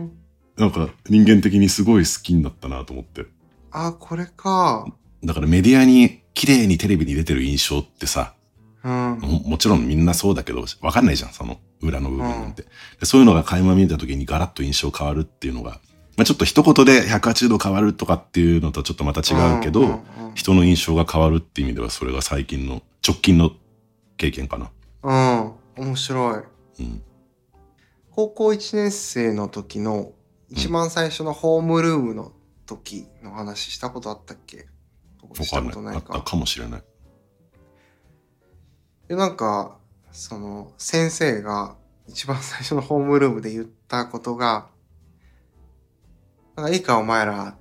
[0.57, 3.25] なんか人間的にすごい好きになったなと思って。
[3.71, 4.85] あ、これか。
[5.23, 8.33] だからメディアに綺麗にテレビに出てる印象ってさ、
[8.87, 9.19] うん。
[9.19, 12.63] ももちろんみんなそうだけど、わかんないじゃん、その裏の部分なんて。
[12.99, 15.79] でそういうのが垣間見えた時にガラッと印象変わるっていうのが、
[16.15, 20.01] まあ、ちょっと一言で180度変わるとかっていうのとちょっとまた違うけど、んんうん
[20.35, 23.51] 人の印象が変わるっていう意味ではそれが最近の、直近の
[24.17, 24.71] 経験かな。
[25.03, 25.85] うん。
[25.87, 26.43] 面白い。
[26.79, 27.01] うん。
[28.11, 30.11] 高校1年生の時の
[30.49, 32.31] 一番最初のホームルームの
[32.67, 34.67] 時の話したことあったっけ？
[35.43, 35.73] したわかんない。
[35.73, 36.31] ことないかあった。
[36.31, 36.83] かもしれない。
[39.07, 39.77] で、なんか、
[40.11, 41.75] その、先生が
[42.07, 44.67] 一番最初のホームルームで言ったことが、
[46.55, 47.57] なんかいいかお前らって。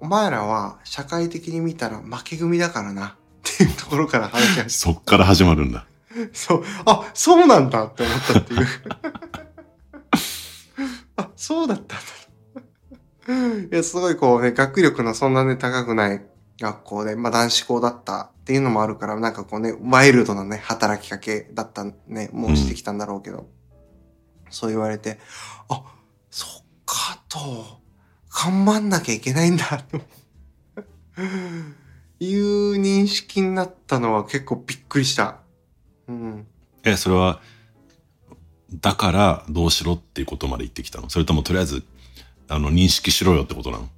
[0.00, 3.08] お前らは社会的に見たら負け組だからな。
[3.08, 3.10] っ
[3.56, 5.86] ていうところから話し始 そっから始まるんだ。
[6.14, 6.64] めそう。
[6.86, 8.66] あ、そうなんだって思ったっていう。
[11.16, 12.04] あ、そうだったんだ。
[13.70, 16.22] いや、すごいこうね、学力のそんなね、高くない
[16.64, 23.46] 学校で、まあ男子校だったっていうのもあるから、なんかこうね、ワイルドなね、働きかけだったね、もうしてきたんだろうけど、
[24.50, 25.18] そう言われて、
[25.68, 25.82] あ、
[26.30, 27.38] そっかと、
[28.30, 29.98] 頑張んなきゃいけないんだ、と
[32.20, 35.38] いう認識になったのは結構びっくりした。
[36.08, 36.46] うん。
[36.82, 37.40] え、それは、
[38.72, 41.10] だからどうしろっていうことまで言ってきたの？
[41.10, 41.84] それともとりあえず、
[42.48, 43.88] あの、認識しろよってことなの？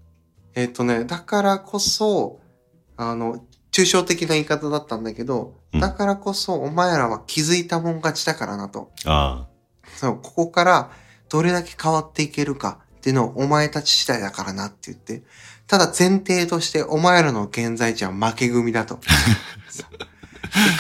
[0.55, 2.41] えっ、とね、だからこそ、
[2.97, 8.91] あの、抽象的な言い方だったんだけど、うんだからこそお前らは気づいたもん勝ちだからなと。
[9.05, 9.47] あ
[9.97, 10.91] そう、ここから
[11.29, 15.23] どれだけ変わっていけるかっていうのをお前たち次第だからなって言って、
[15.67, 18.99] ただ前提としてお前らの現在地は負け組だと。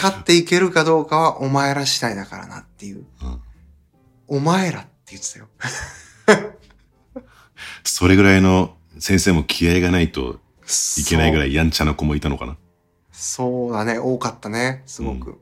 [0.01, 3.05] 勝っていけるかどうかはお前ら次第だからなっていう。
[3.21, 4.39] あ、うん。
[4.39, 5.49] お前らって言ってたよ。
[7.85, 10.41] それぐらいの先生も気合がないと
[10.99, 11.51] いけないぐらい。
[11.51, 12.57] いやんちゃな子もいたのかな
[13.13, 15.41] そうだね、多かったね、すごく。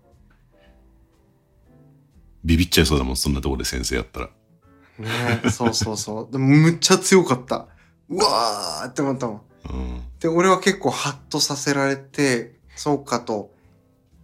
[2.45, 4.31] ビビっちゃいそうだもん、そんなところで先生やったら。
[4.99, 6.29] ねそうそうそう。
[6.33, 7.67] でもむっちゃ強かった。
[8.09, 9.41] うわーって思ったもん。
[9.71, 10.03] うん。
[10.21, 13.51] で、俺は結構ハッとさせられて、そうかと、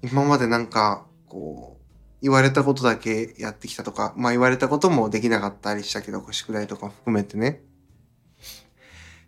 [0.02, 1.86] 今までなんか、こう、
[2.22, 7.62] 言われたことだけやってきたとか、まあ言われたこともできなかったりしたけど、宿題とか含めてね。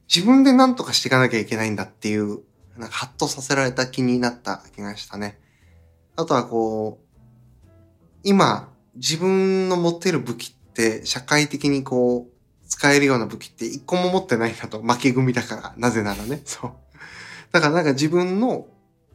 [0.08, 2.40] 自分で何とかしていかなきゃいけないんだっていう、
[2.76, 5.38] なんかハッとさせられた気になった気がしたね。
[6.16, 7.08] あとはこう、
[8.24, 14.80] 今、自分の持ってる武器って、社会的にこう、使えるような武器って一個も持ってないんだと。
[14.80, 15.74] 負け組だから。
[15.76, 16.40] なぜならね。
[16.44, 16.72] そう。
[17.52, 18.66] だからなんか自分の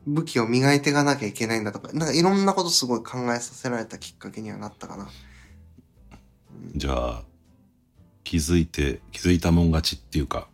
[0.06, 5.10] 武器を磨いていかなきゃいけないんだとか、なんかいろんなことすごい考えさせられたきっかけにはなったかな。
[6.76, 7.24] じゃあ、
[8.24, 10.48] 気づいて、気づいたもん勝ちっていうか、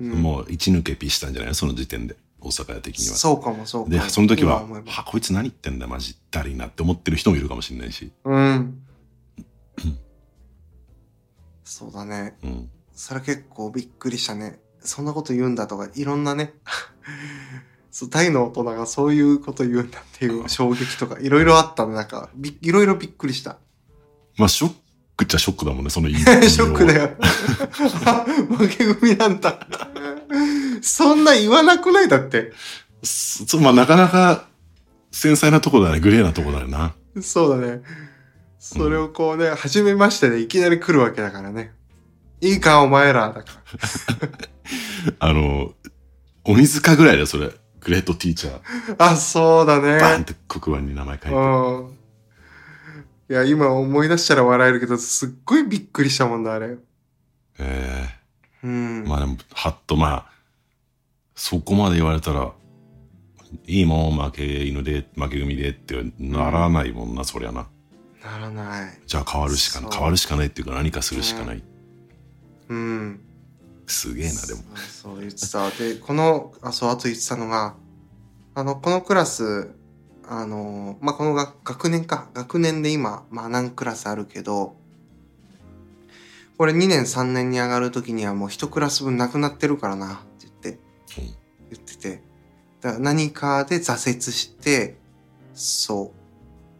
[0.00, 1.54] もう一抜けピしたんじゃない？
[1.54, 3.14] その時点で、大阪屋的には。
[3.14, 4.02] そうかもそうかも。
[4.02, 8.10] で、その時は、は、こいつ何言ってんだマジだりーなって思ってる人もいるかもしれないし。
[8.24, 8.82] うん。
[11.64, 12.36] そうだね。
[12.42, 12.70] うん。
[12.94, 14.58] それ結構びっくりしたね。
[14.80, 16.54] そんなこと言うんだとか、いろんなね、
[17.90, 21.92] そう、大の大人がそういうこと言うんだっていう衝撃とか、いろいろあったの。
[21.92, 23.58] なんか、びいろいろびっくりした。
[24.36, 24.74] まあ、ショッ
[25.20, 27.10] クっちゃショックだもんね、その 言いショックだよ。
[28.06, 28.24] あ
[28.56, 29.58] 負け組なんだ。
[30.80, 32.08] そんな言わなくない？
[32.08, 32.52] だって。
[33.02, 34.46] そまあ、なかなか
[35.10, 36.00] 繊細なとこだね。
[36.00, 36.94] グレーなとこだよな。
[37.20, 37.82] そうだね。
[38.58, 41.72] それをこうね、初めましてでいきなり来るわけだからね。
[42.40, 43.28] いいか、お前ら。
[43.28, 43.44] だか
[44.20, 44.28] ら。
[45.28, 45.72] あの、
[46.44, 47.50] 鬼塚ぐらいだよ、それ。
[47.80, 48.94] グレートティーチャー。
[48.98, 49.98] あ、そうだね。
[49.98, 51.34] バーンって黒板に名前書いて。
[51.34, 51.99] うん。
[53.30, 56.76] いや、今思い出したら笑えるけど、すっごいびっくりしたもんだ、あれ。
[57.60, 58.08] え
[58.64, 59.04] うん。
[59.06, 60.30] えまあでも、はっとまあ、
[61.36, 62.50] そこまで言われたら、
[63.68, 67.68] いいもん、負け犬で、負け組でってならないもんな、そりゃな。
[68.20, 68.98] ならない。
[69.06, 69.90] じゃあ変わるしかない。
[69.92, 71.62] 変わるしかないっていうか何かするしかない。
[72.68, 73.20] うん。
[73.86, 74.60] すげえな、でも。
[74.76, 75.70] そうそう言ってた。
[75.70, 77.76] で、この、あ、そう、あと言ってたのが、
[78.56, 79.70] あの、このクラス、
[80.32, 82.28] あの、まあ、この学学年か。
[82.34, 84.76] 学年で今、まあ、何クラスあるけど、
[86.56, 91.34] これ2年3年に上がるときにはもう1クラス分なくなってるからな、って言って、うん
[91.72, 92.22] 言ってて。
[92.80, 94.96] だから何かで挫折して、
[95.52, 96.12] そ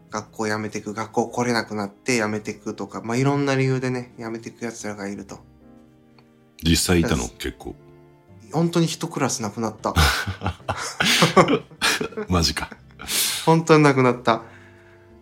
[0.08, 5.40] う、学校辞めてく、学校来れなくなって辞めてくとか、まあ、いろんな理由でね、辞めてく奴らがいると。
[6.62, 7.26] 実際いたの？
[7.28, 7.74] 結構。
[8.52, 9.92] 本当に1クラスなくなった。
[12.28, 12.70] マジか。
[13.44, 14.42] 本当になくなった。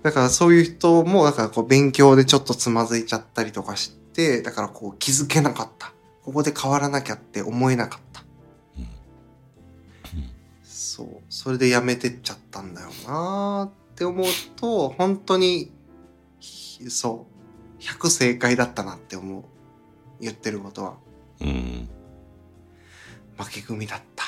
[0.02, 5.92] だからそういう人も、だからこう勉強でちょっとつまずいちゃったりとかして、だからこう気づけなかった。
[6.24, 8.22] ここで変わらなきゃって思えなかった。
[8.78, 8.88] うん
[10.62, 11.06] そう。
[11.28, 15.72] それでやめてっちゃったんだよなーって思うと、本当に、
[16.38, 17.26] ひそ
[17.80, 17.82] う。
[17.82, 19.44] 100正解だったなって思う。
[20.20, 20.96] 言ってることは。
[21.40, 21.88] うん。
[23.36, 24.24] 負け組だった。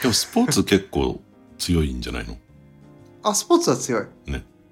[0.00, 1.20] でもスポーツ結構
[1.58, 2.36] 強いんじゃないの？
[3.22, 4.06] あ、スポーツは強い。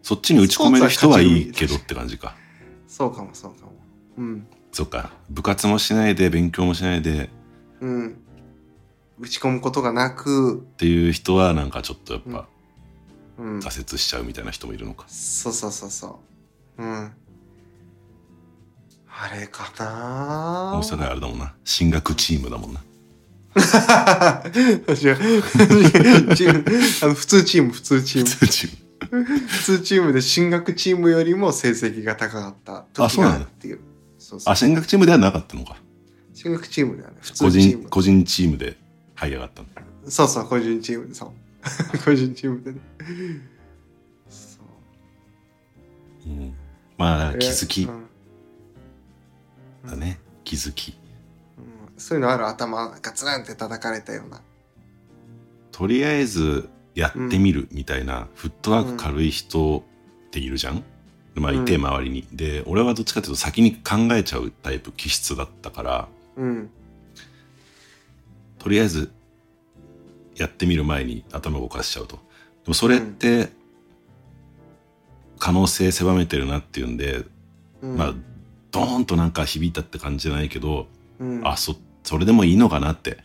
[0.02, 2.34] そっちに打ち込める人はいいけどって感じか。
[2.88, 3.72] そうかもそうかも。
[4.18, 4.46] うん。
[4.72, 5.12] そっか。
[5.28, 7.30] 部活もしないで、勉強もしないで
[7.80, 8.16] うん。
[9.18, 12.48] 打ち込むことがなく、っていう人はなんかちょっとやっぱ
[13.38, 13.58] うん。
[13.58, 15.04] 挫折しちゃうみたいな人もいるのか。
[15.08, 16.20] そうそうそうそ
[16.78, 16.82] う。
[16.82, 17.12] うん。
[19.12, 21.54] あれかな大阪あれだもんな。
[21.64, 22.80] 進学チームだもんな。
[23.56, 23.62] 違う。
[26.36, 26.64] チーム
[27.02, 28.26] あの普通チーム、普通チーム。
[28.48, 28.76] チーム。
[29.24, 33.80] 普通チームで進学チームよりも成績が高かった時があるっていう。
[34.46, 35.76] あ、進学チームではなかったのか。
[36.32, 37.16] 進学チームだよね。
[37.20, 37.88] 普個人、通チーム。
[37.88, 38.76] 個人チームで。
[39.16, 39.68] 這い上がったの
[40.08, 41.30] そうそう、個人チームで、そう。
[42.04, 42.78] 個人チームでね。
[44.30, 44.60] そ
[46.26, 46.54] ううん
[46.96, 48.06] まあ気づきうん
[49.90, 50.99] だね気づきうん
[52.00, 54.40] そういうのある頭ガツンって叩かれたような。
[55.70, 59.84] とりあえずやってみるみたいな、フットワーク軽い人
[60.28, 60.82] っているじゃん、
[61.34, 66.70] まあいてうん周りに、で俺はどっちかっていうと先に考えちゃうタイプ気質だったからうん。
[68.58, 69.10] とりあえず
[70.36, 72.16] やってみる前に頭を動かしちゃうと。
[72.16, 72.22] で
[72.68, 73.50] もそれって
[75.38, 77.24] 可能性狭めてるなっていうんで、
[77.82, 78.14] うん、まあ
[78.70, 80.86] ドーンとなんか響いたって感じじゃないけど、
[81.18, 83.18] うん、あそそれでもいいのかなって。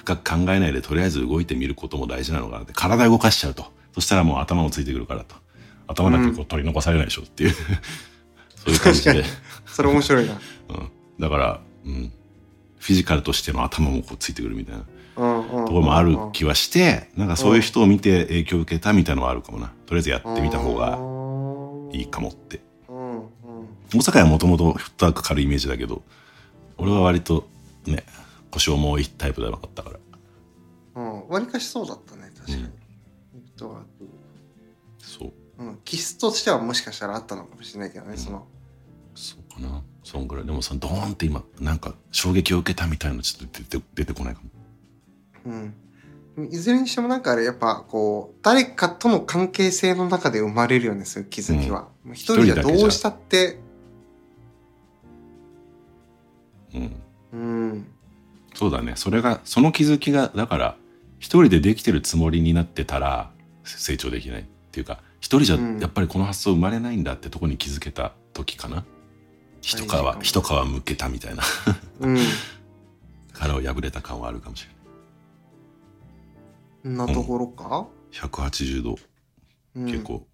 [0.00, 2.72] 深く考えないでとりあえず動いてみることも大事なのかなって。
[2.72, 3.66] 体動かしちゃうと。
[3.92, 5.36] そしたらもう頭もついてくるからと。
[5.86, 9.10] 頭だけこう取り残されないでしょっていう、そういう感じで。
[9.10, 9.34] 確かに、
[9.66, 10.32] それ面白いな。
[10.70, 12.12] うん、だから、うん、
[12.78, 14.84] フィジカルとしての頭もこうついてくるみたいな。
[15.16, 19.66] うんうん、ところもある気はしてなんかそういう人を見て影響を受けたみたいなのはあるかもな。
[19.84, 20.98] とりあえずやってみた方が
[21.92, 22.62] いいかもって。
[22.88, 23.24] うんうん。
[23.92, 26.02] 大阪はもともとフットワーク軽いイメージだけど
[26.78, 27.49] 俺は割と
[27.86, 28.04] ね
[28.50, 29.98] 腰重いタイプではなかったから
[30.96, 31.28] うん。
[31.28, 32.62] わりかしそうだったね、確かに。
[32.64, 32.72] うん
[34.98, 38.46] そううん、気質としてはもしかしたらあったのかもしれないけどね、うんその。
[39.14, 44.48] そうかなそんぐらいでもそのドーンって今なんか衝撃を受けたみたいなのちょっと出て出てこないかも
[45.46, 45.74] うん。
[46.50, 51.88] いずれにしてもなんかあれ、やっぱこう、誰かとの関係性の中で生まれるよね、そういう気づきは。
[52.04, 53.58] もう一人じゃどうしたって、
[56.74, 57.02] うん
[57.32, 57.86] うん。
[58.54, 58.94] そうだね。
[58.96, 60.76] それがその気づきがだから
[61.18, 63.30] 一人でできてるつもりになってたら
[63.64, 65.78] 成長できないっていうか一人じゃうん。
[65.78, 68.84] やっぱりこの発想生まれないんだってとこに気づけた時かな？
[69.62, 69.90] 一皮
[70.22, 71.42] 一皮むけたみたいな。
[72.00, 72.18] うん。
[73.32, 74.64] 殻を破れた感はあるかもし
[76.84, 77.06] れない。
[77.06, 78.96] なところか、180度
[79.76, 80.26] うん、結構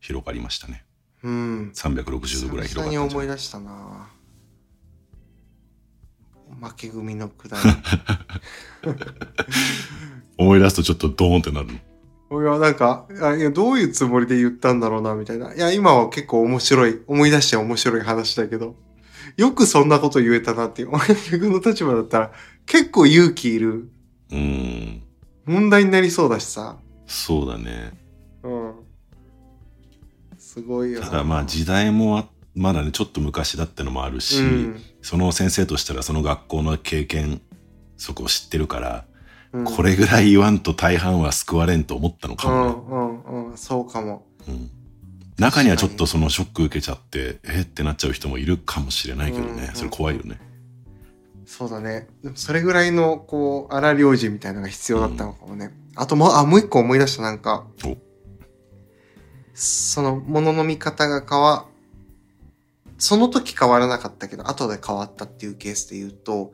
[0.00, 0.84] 広がりましたね、
[1.22, 1.72] うん。
[1.74, 4.10] 360度ぐらい広がった久々に思い出したな
[6.60, 7.56] 負け組のくだ
[10.38, 11.78] 思い出すとちょっとドーンってなるのり。
[12.30, 15.54] いや、なんか、あいや、どういうつもりで言ったんだろうな、みたいな。
[15.54, 18.76] いや、今は結構面白い、思い出して面白い話だけど、
[19.36, 20.90] よくそんなこと言えたなっていう。
[20.92, 22.32] 俺逆の立場だったら、
[22.66, 23.90] 結構勇気いる。
[24.30, 25.02] うーん
[25.46, 26.76] 問題になりそうだしさ。
[27.06, 27.92] そうだね
[28.42, 28.74] うん。
[30.36, 31.06] すごいよな。
[31.06, 32.28] ただまあ時代もあ
[32.58, 34.82] まだねちょっと昔だってのもあるし、うん。
[35.02, 37.40] その先生としたらその学校の経験
[37.96, 39.04] そこを知ってるから、
[39.52, 39.64] うん。
[39.64, 44.26] これぐらい言わんと大半は救われんと思ったのかうもね、んうんうん、そうかも。
[44.48, 44.70] うん。
[45.38, 50.40] 中にはちょっとそのショック受けちゃってえってなっちゃう人もいるかもしれないけどね、うんそれ怖いよね、
[51.48, 52.08] そうだね。
[52.34, 55.70] それぐらいの、こう、荒領事みたいなのが必要だったのかもね。
[55.96, 57.66] あともう、あ、もう一個思い出した、なんか。
[57.86, 57.96] お。
[59.54, 61.66] その、ものの見方が変わ、
[62.98, 66.52] その時変わらなかったけど、後で変わったっていうケースで言うと、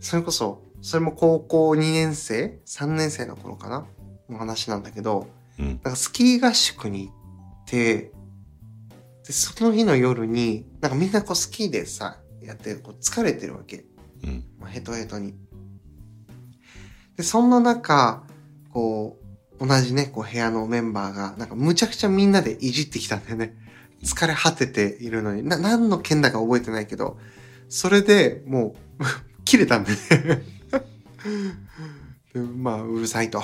[0.00, 3.86] それこそ、それも高校2年生 ?3 年生の頃かな
[4.28, 5.26] の話なんだけど、
[5.58, 8.12] うんなんかスキー合宿に行って、
[9.26, 13.86] で、その日の夜に、なんかみんなこうスキーでさ、やって、こう疲れてるわけ。
[14.22, 15.34] うんまあ、ヘトヘトに。
[17.16, 18.24] で、そんな中、
[18.70, 19.18] こ
[19.58, 23.56] う、同じね、こう部屋のメンバーが、なんかむちゃくちゃみんなでいじってきたんだよね。
[24.04, 27.18] 疲れ果てているのに、な、何の件だか覚えてないけど、
[27.68, 29.04] それでもう、
[29.44, 30.42] 切れたんでね。
[32.32, 33.42] でまあ、うるさいと。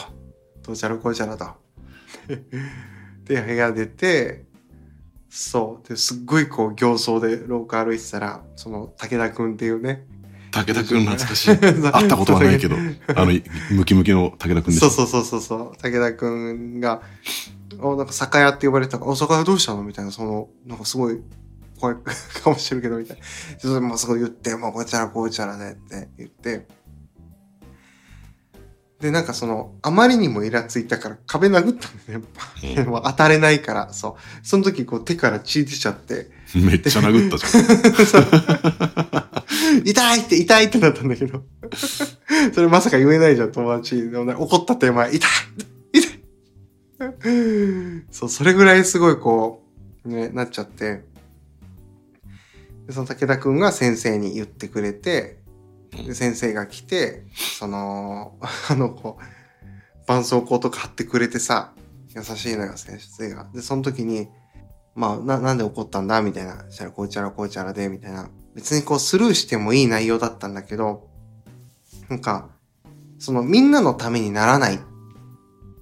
[0.63, 1.47] どうちゃらこうちゃらと。
[3.25, 4.45] で、部屋出て、
[5.29, 5.89] そう。
[5.89, 10.07] で、すっごいこう、形相で廊下歩いてたら、その、武田くんっていうね。
[10.53, 11.57] 武田くん懐かしい
[11.92, 12.76] 会ったことはないけど
[13.14, 13.32] あの
[13.70, 15.76] ムキムキの武田くんでしょそうそうそうそうそう。
[15.82, 17.03] 武田くんが、
[17.80, 19.82] お、なんか酒屋って呼ばれてたから、お、酒屋どうしたの？
[19.82, 21.20] みたいな、その、なんかすごい
[21.78, 21.96] 怖い
[22.42, 23.22] 顔してるけど、みたいな。
[23.59, 26.66] それもうすごい言って、もうこうちゃらこうちゃらでって言って。
[29.01, 32.26] で、なんかその、あまりにもイラついたから壁殴ったんだよね、
[32.74, 32.86] やっぱ。
[32.90, 34.14] もう当たれないから、そう。
[34.46, 37.48] その時こう手から血出ちゃって、 めっちゃ殴ったじゃ
[39.80, 41.42] ん 痛いって痛いってなったんだけど。
[42.55, 44.12] それまさか言えないじゃん、友達に。
[44.14, 45.30] 怒った手前、痛い
[45.92, 46.20] 痛い
[48.11, 49.64] そう、それぐらいすごいこ
[50.05, 51.05] う、ね、なっちゃって。
[52.86, 55.39] でその武田くんが先生に言ってくれて、
[55.91, 57.24] で先生が来て、
[57.59, 58.38] その、
[58.68, 59.18] あの子、
[60.03, 61.72] 絆創膏とか貼ってくれてさ、
[62.14, 63.49] 優しいのよ、先生が。
[63.53, 64.28] で、その時に、
[64.95, 66.20] まあ、な、なんで怒ったんだ？
[66.22, 66.64] みたいな。
[66.68, 68.28] そしたら、こうちゃらこうちゃらで、みたいな。
[68.55, 71.09] 別にこうスルーしてもいい内容だったんだけど、
[72.09, 72.51] なんか、
[73.18, 74.78] そのみんなのためにならないっ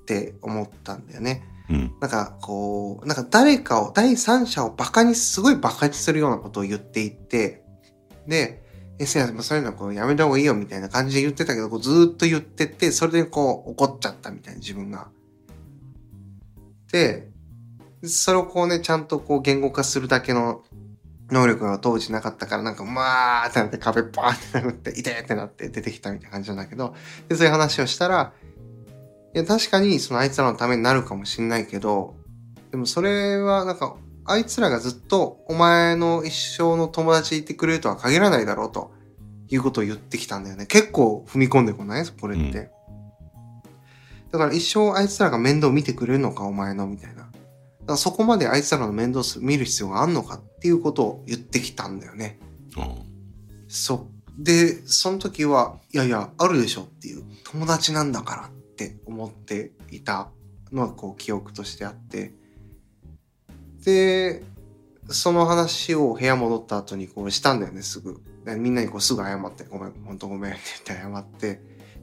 [0.05, 1.45] て思ったんだよね。
[1.71, 1.95] うん。
[2.01, 7.65] なんかこう、なんか誰かを、第三者をバカに、すごいバカにするようなことを言っていって、
[8.27, 8.68] で、
[8.99, 15.09] え、せや、そういうのこうやめた方がいいよみたいな感じで言ってたけど、こうずっと言ってって、それでこう怒っちゃったみたいな自分が。
[16.91, 17.29] で、
[18.03, 20.63] それをこうね、ちゃんとこう言語化するだけの
[21.31, 26.95] 能力が当時なかったから、なんか、まあってなって壁バーってなって、痛いってなって出てきたみたいな感じなんだけど、
[27.29, 28.33] で、そういう話をしたら、
[29.35, 32.17] いや、確かにそのあいつらのためになるかもしんないけど、
[32.71, 33.97] でもそれはなんか、
[34.31, 38.93] あいつらがずっとお前の一生の友達でいてくれるとは限らないだろうと
[39.49, 40.67] いうことを言ってきたんだよね。
[40.67, 42.07] 結構踏み込んでこない？
[42.21, 42.59] これって。
[42.59, 42.69] うん
[44.31, 47.23] だから一生あいつらが面倒見てくれるのかお前のみたいな。
[47.23, 47.31] だか
[47.87, 52.39] らそこまであいつらの面倒す見る必要があんのかっていうことを言ってきたんだよね。
[52.77, 53.09] うん
[53.69, 54.09] そ
[54.39, 54.43] う。
[54.43, 60.29] で、その時は、いやいや、あるでしょっていう、友達なんだからって思っていた
[60.73, 62.33] のは、こう、記憶としてあって。
[63.85, 64.43] で、
[65.11, 68.21] その話を部屋戻った後にこうしたんだよね、すぐ。
[68.57, 71.61] みんなにこうすぐ謝って、ごめん、本当ごめんって言って謝って、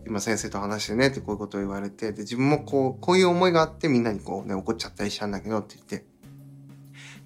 [0.07, 6.05] 今先生と話してねってこういうことを言われて、で、自分もこう、こういう思いがあってみんなにこうね、怒っちゃったりしたんだけどって言って、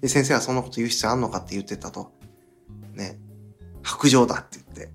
[0.00, 2.12] で、先生はそんなこと言う必要あんのかって言ってたと。
[2.94, 3.18] ね、
[3.82, 4.92] 白状だって言って、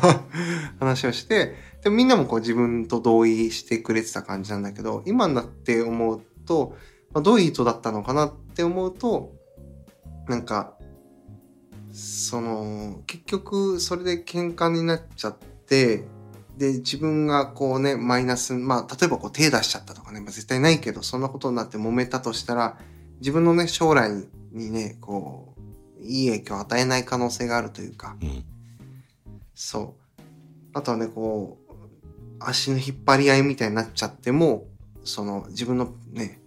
[0.78, 6.76] 話をして、でみんなもこう自分と同意してくれてた感じなんだけど、今になって思うと、
[7.12, 9.32] まあ、どういう意図だったのかなって思うと、
[10.28, 10.74] なんか、
[11.92, 15.36] その、結局それで喧嘩になっちゃっ
[15.66, 16.04] て、
[16.56, 22.78] で、自分がこうね、マイナス、まあ、例えばこう手出しちゃったとかね、まあ、絶対ないけど、そんなことになって揉めたとしたら、
[23.20, 24.10] 自分のね、将来
[24.52, 28.44] にね、こう、いい影響を与えない可能性があるというか、うん。
[29.54, 30.22] そう。
[30.72, 31.68] あとはね、こう、
[32.40, 34.66] 足の引っ張り合いみたいになっちゃっても、
[35.04, 36.40] その自分のね、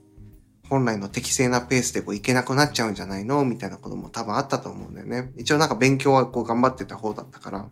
[0.71, 3.43] 本来の適正なペースでこういけなくなっちゃうんじゃないの？
[3.43, 5.33] みたいなことも多分あったと思うんだよね。
[5.35, 7.67] 一応なんか勉強はこう頑張ってた方だったから。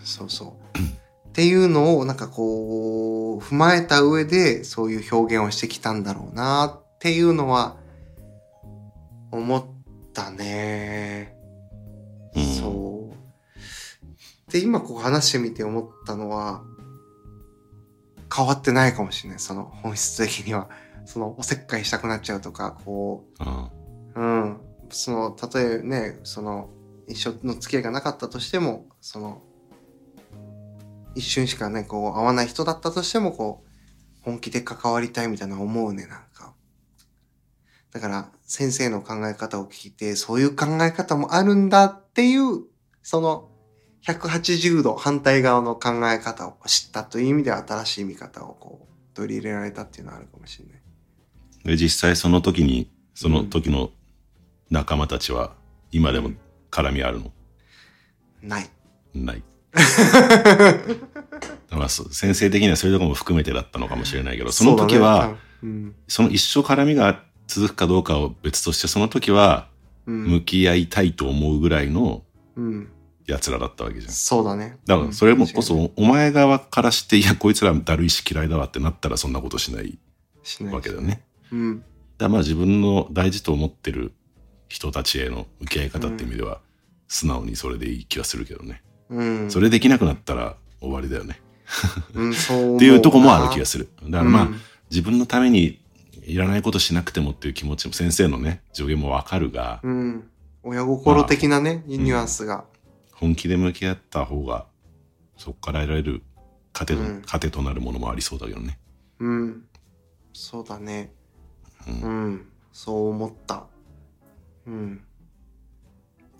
[0.00, 0.78] そうそう。
[1.30, 7.76] っていうのをなんかこう、踏まえた上でそういう表現をしてきたんだろうなっていうのは
[9.30, 9.64] 思っ
[10.12, 11.36] たね。
[12.34, 13.08] うんそ
[14.48, 14.50] う。
[14.50, 16.64] で、今こう話してみて思ったのは、
[18.34, 19.38] 変わってないかもしれない。
[19.38, 20.68] その本質的には。
[21.04, 23.70] そのおせっかいしたくなっちゃうとか、こあ
[24.16, 24.60] う、うん。
[24.90, 26.70] その、たとえね、その、
[27.08, 29.42] 一緒の付き合いがなかったとしても、その、
[31.14, 33.70] 一瞬しかね、こう、会わない人だったとしても、こう、
[34.22, 36.54] 本気で関わりたいみたいな思うね、なんか。
[37.92, 42.64] だから、先生の考え方を聞いて、そういう考え方もあるんだっていう、
[43.02, 43.50] その、
[44.06, 50.82] 180度反対側の考え方を知ったという意味では新しい見方をこう、取り入れられたっていうのはあるかもしれない。
[51.64, 53.90] で実際その時にその時の
[54.70, 55.52] 仲間たちは
[55.92, 56.30] 今でも
[56.70, 57.32] 絡みあるの、
[58.42, 58.70] ない。
[59.14, 59.42] ない
[59.72, 59.82] だ
[61.76, 65.94] からそ先生的にはそういうところも含めてだったのかもしれないけどその時はそうん。
[66.08, 69.68] その一生絡みが続くかどうかを別としてその時は
[70.06, 70.24] うん。
[70.24, 72.22] 向き合いたいと思うぐらいの
[72.56, 72.88] うん。
[73.26, 74.76] 奴らだったわけじゃんそうだね。
[74.84, 79.98] だからそれもこうんそお前側からしていやこいつらだるいし嫌いだわってなったらそんなことしない
[80.42, 81.23] しないわけだよね。
[81.52, 81.84] うん。
[82.18, 84.12] だまあ自分の大事と思ってる
[84.68, 86.60] 人たちへの向き合い方っていう意味では、
[87.08, 88.82] 素直にそれでいい気はするけどね。
[89.10, 89.50] うん。
[89.50, 91.40] それできなくなったら終わりだよね。
[92.14, 92.30] うん。
[92.32, 93.88] っていうとこもある気がする。
[94.04, 95.80] だからまあ、うん自分のために
[96.22, 100.30] いらないことしなくてもっていう気持ちも先生のね、助言もわかるが、うん。
[100.62, 102.64] 親心的なね、ニュアンスが。
[103.12, 104.66] 本気で向き合った方が、
[105.36, 106.22] そこから得られる
[106.72, 108.78] 糧と,、うん糧となるものもありそうだけどね。
[109.18, 109.64] うん。
[110.32, 111.12] そうだね。
[111.86, 112.46] うん。
[112.72, 113.66] そう思った。
[114.66, 115.04] うん。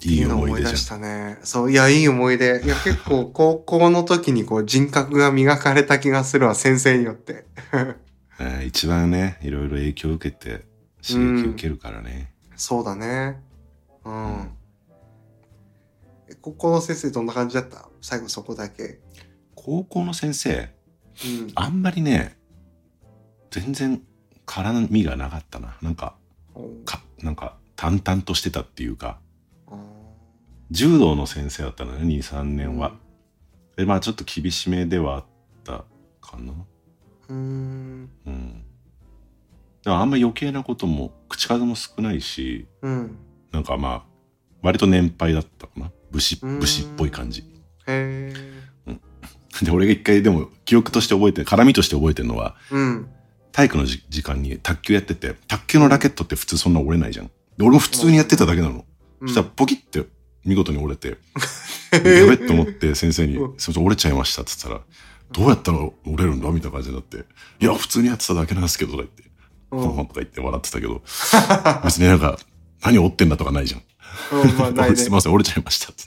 [0.02, 1.38] いい思い出したね。
[1.44, 2.62] そう、いや、いい思い出。
[2.64, 7.46] いや、結構、 高校の時にこう、人格が磨かれた気がするわ、先生によって。
[8.40, 10.66] えー一番ね、いろいろ影響を受けて、
[11.06, 12.34] 刺激を受けるからね。
[12.56, 13.40] そうだね。
[14.04, 14.50] うん。
[16.28, 17.88] え高校の先生どんな感じだった？
[18.02, 19.00] 最後そこだけ。
[19.54, 20.74] 高校の先生、
[21.24, 21.52] うん。
[21.54, 22.36] あんまりね、
[23.50, 24.02] 全然
[24.46, 25.76] 絡みがなかったな。
[25.82, 26.14] なんか、
[26.54, 29.18] おか、なんか淡々としてたっていうか、
[29.68, 29.76] あ
[30.70, 32.92] 柔道の先生だったのね、2、3年は。
[33.76, 35.24] で、まあちょっと厳しめではあっ
[35.64, 35.84] た
[36.20, 36.52] かな。
[36.52, 36.54] ー
[37.28, 38.10] うーん。
[38.26, 38.64] うん。
[39.82, 43.16] だからあんま余計なことも、口数も少ないし、うん。
[43.52, 44.02] なんかまあ、
[44.62, 45.90] 割と年配だったかな。
[46.10, 47.40] 武士、うん武士っぽい感じ。
[47.86, 48.54] へえ。
[49.62, 53.08] で、俺が一回でも記憶として覚えてる、絡みとして覚えてるのは、うん。
[53.54, 57.26] 体育のじ時間に卓球やってて、卓球のラケットって普通そんな折れないじゃん。
[57.26, 58.84] で俺も普通にやってただけなの。
[59.20, 60.04] うんそしたらポキって
[60.44, 61.16] 見事に折れて、
[61.96, 64.42] やべっと思って先生にう、んすいません折れちゃいました？
[64.42, 64.84] って言ったら、
[65.32, 66.50] どうやったら折れるんだ？
[66.50, 67.24] みたいな感じになって、
[67.60, 69.22] いや、普通にやってただけなんですけど、とか言って、
[69.70, 71.00] うんほんほんとか言って笑ってたけど、
[71.84, 72.38] 別になんか、
[72.82, 73.36] 何折ってんだ？
[73.36, 73.82] とかないじゃん。
[74.42, 75.10] うん、まあ、ね すい。
[75.10, 76.06] ません、折れちゃいましたってっ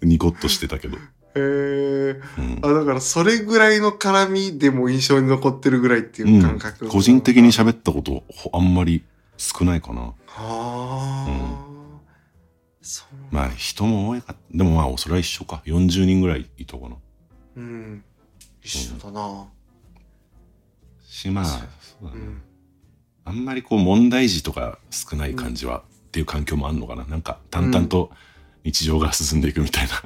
[0.00, 0.06] て。
[0.06, 0.98] ニコッとしてたけど。
[1.36, 2.20] へえ。
[2.38, 6.86] うんあ、だからそれぐらいの絡みでも印象に残ってるぐらいっていう感覚。
[6.86, 9.04] うん個人的に喋ったことほあんまり
[9.36, 10.00] 少ないかな。
[10.02, 11.26] はあ、
[12.80, 13.34] そう。
[13.34, 16.96] まあ人も多いかでもまあそれは一緒か40人ぐらいいたかな
[17.56, 18.04] うん。
[18.62, 19.46] 一緒だな。
[21.04, 21.58] しまあそ
[22.02, 22.42] うだね、うん。
[23.24, 28.10] あんまりこう問題児とか少ない感じは、っていう環境もあんのかななんか淡々と
[28.64, 30.02] 日常が進んでいくみたいな、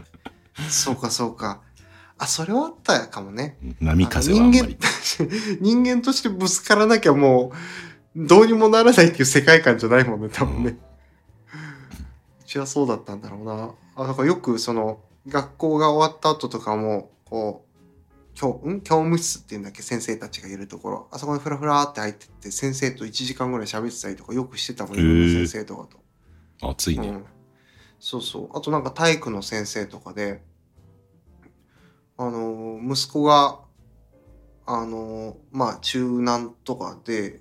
[0.69, 1.61] そうか、そうか。
[2.19, 3.57] あ、それはあったかもね。
[3.81, 4.77] 波風はあんまり
[5.61, 7.53] 人間としてぶつからなきゃも
[8.15, 10.79] う、どうにもならないっていう世界観じゃないもんね、多分ね。
[12.41, 13.71] うちはそうだったんだろうな。
[13.97, 17.71] あ、だからよくその、学校が終わった後とかも、こう、
[18.35, 18.81] 教、ん？
[18.81, 19.83] 教務室っていうんだっけ？
[19.83, 21.09] 先生たちがいるところ。
[21.11, 25.89] あそこにフラフラって入ってって、先生と1時間ぐらい喋ってたりとかよくしてたもん、へー先生とか
[26.61, 26.69] と。
[26.71, 27.25] 暑いね、うん、
[28.01, 28.57] そうそう。
[28.57, 30.43] あとなんか体育の先生とかで
[32.17, 33.61] あのー息子が
[34.67, 37.41] あのーまあ中南とかで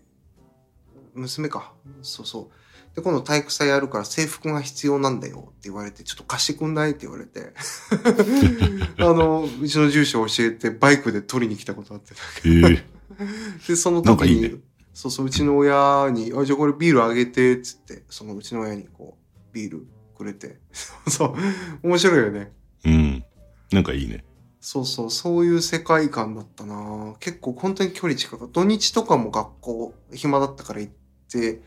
[1.15, 1.73] 娘か。
[2.01, 2.95] そうそう。
[2.95, 7.53] で今度体育祭やるから制服が必要なんだよって言われてちょっと貸してくんないって言われて。
[8.99, 12.13] あのうちの住所教えてバイクで取りに来たことあって。
[12.49, 12.85] へえ。
[13.67, 14.61] でその時に
[14.93, 19.87] そうそううちの親に「あじゃあこれビールあげて」っつってそのうちの親にこうビール
[20.19, 20.59] くれて。
[21.07, 21.35] そう
[21.81, 22.51] 面白いよね。
[22.85, 23.25] うん。
[23.71, 24.25] なんかいいね。
[24.59, 25.11] そうそう。
[25.11, 27.15] そういう世界観だったな。
[27.21, 30.93] 結構本当に距離近く土日とかも学校暇だったから行っ
[31.31, 31.61] て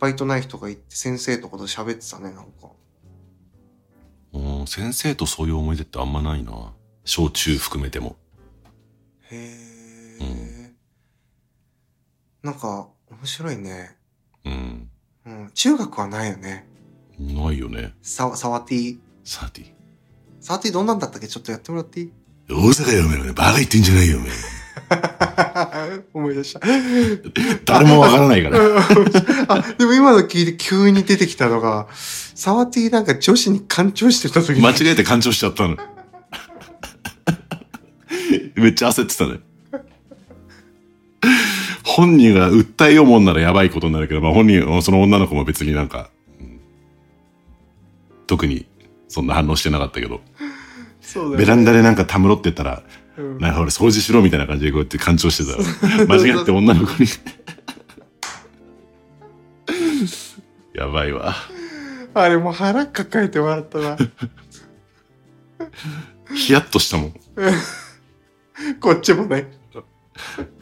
[0.00, 2.70] バイトない人が行って先生とかと喋ってたねなんか。
[4.32, 4.66] うん。
[4.66, 6.74] 先生とそういう思い出ってあんまないな。
[7.04, 8.16] 小中含めても。
[9.30, 9.36] へ
[10.20, 10.72] え、
[12.42, 13.96] なんか面白いね。
[14.44, 14.90] うん。
[15.26, 15.50] うん。
[15.54, 16.66] 中学はないよね
[17.18, 17.94] ないよね。
[18.02, 19.64] ササワティサーティ
[20.40, 21.28] サワティどんなんだったっけ？
[21.28, 22.12] ちょっとやってもらっていい？
[22.50, 24.30] 大阪よお前バカ言ってんじゃないよお前
[26.14, 26.60] 思い出した。
[27.64, 28.58] 誰もわからないから。
[29.48, 34.62] あ、でも今の聞いて急に出てきたのが、サワティなんか女子に干潮してた時に。
[34.62, 35.76] 間違えて干潮しちゃったの。
[38.54, 39.40] めっちゃ焦ってたね。
[41.82, 46.15] 本人が訴えようもんならやばいことになるけど、まあ、本人その女の子も別になんか、うん
[48.26, 48.66] 特に
[49.08, 51.36] そんな反応してなかったけど、ね。
[51.36, 52.82] ベランダでなんかたむろってたら
[53.16, 53.38] うん。
[53.38, 55.56] なんか俺掃除しろみたいな感じでこうやって干潮してた。
[55.88, 57.08] ら間違って女の子に。
[60.74, 61.34] やばいわ。
[62.14, 63.96] あれもう腹抱えて笑ったな。
[66.34, 67.14] ヒヤッとしたもん。
[68.80, 69.50] こっちもね。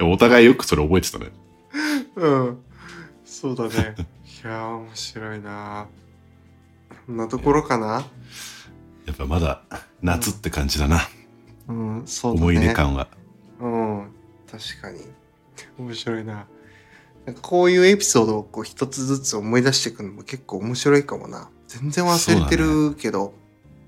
[0.00, 1.32] お互いよくそれ覚えてたね。
[2.16, 2.58] うん。
[3.24, 3.94] そうだね。
[4.44, 5.86] いやー、面白いな
[7.08, 8.06] なところかな。
[9.06, 9.62] やっぱまだ
[10.02, 11.00] 夏って感じだな、
[11.68, 12.42] うん、そうだね。
[12.42, 13.08] 思い出感は
[13.60, 14.10] うん、
[14.50, 15.00] 確かに。
[15.78, 16.46] 面白いな。
[17.26, 21.50] なんかこういうエピソードをこう一つずつ思い出していくのも結構面白いかもな。
[21.68, 23.34] 全然忘れてるけど。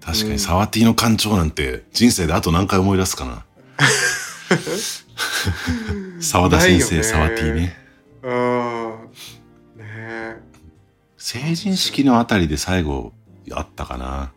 [0.01, 3.45] 確かうんにサワティの館長なんて人生であと何回思い出すかな
[6.21, 7.77] 沢田先生、ねサワティね
[8.23, 9.06] うん。
[11.29, 13.13] 成人式のあたりで最後
[13.51, 14.33] あったかな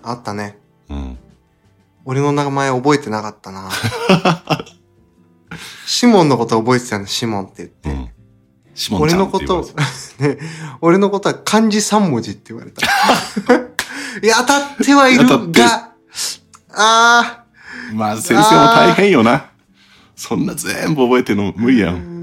[0.00, 0.56] あったね。
[0.88, 1.18] うん
[2.04, 3.68] 俺の名前覚えてなかったな。
[5.86, 7.90] シモンのこと覚えてたの、シモンって言って。
[7.90, 8.08] うん
[8.76, 9.68] シモン俺ちゃんのこと
[10.20, 10.38] ね、
[10.80, 12.86] 俺のことは漢字3文字って言われた。
[14.22, 15.94] いや、当たってはいるが、
[16.76, 17.44] あ
[17.92, 19.50] まあ先生も大変よな
[20.14, 22.13] そんな全部覚えてるの無理やあ、ん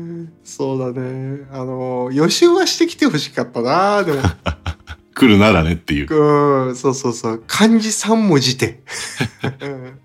[0.51, 1.47] そうだね。
[1.49, 4.19] あの、予習はしてきてほしかったな、でも。
[5.15, 7.43] 来るならねっていううん、そうそうそう。
[7.47, 8.83] 漢字3文字で。
[9.63, 10.01] うん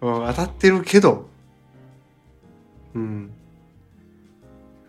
[0.00, 1.28] うん当たってるけど。
[2.94, 3.30] うん。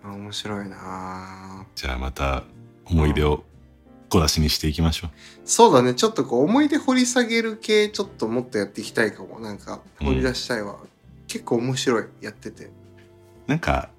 [0.03, 2.43] あ面白いなじゃあまた
[2.85, 3.43] 思い出を
[4.09, 5.11] 小出しにしていきましょう
[5.45, 5.93] そうだね。
[5.93, 9.39] ちょっとこう思い出掘り下げる系ちょっともっとやっていきたいかも。
[9.39, 10.77] なんか掘り出したいわ。
[11.27, 12.05] 結構面白い。
[12.19, 12.71] やってて。
[13.47, 13.89] なんか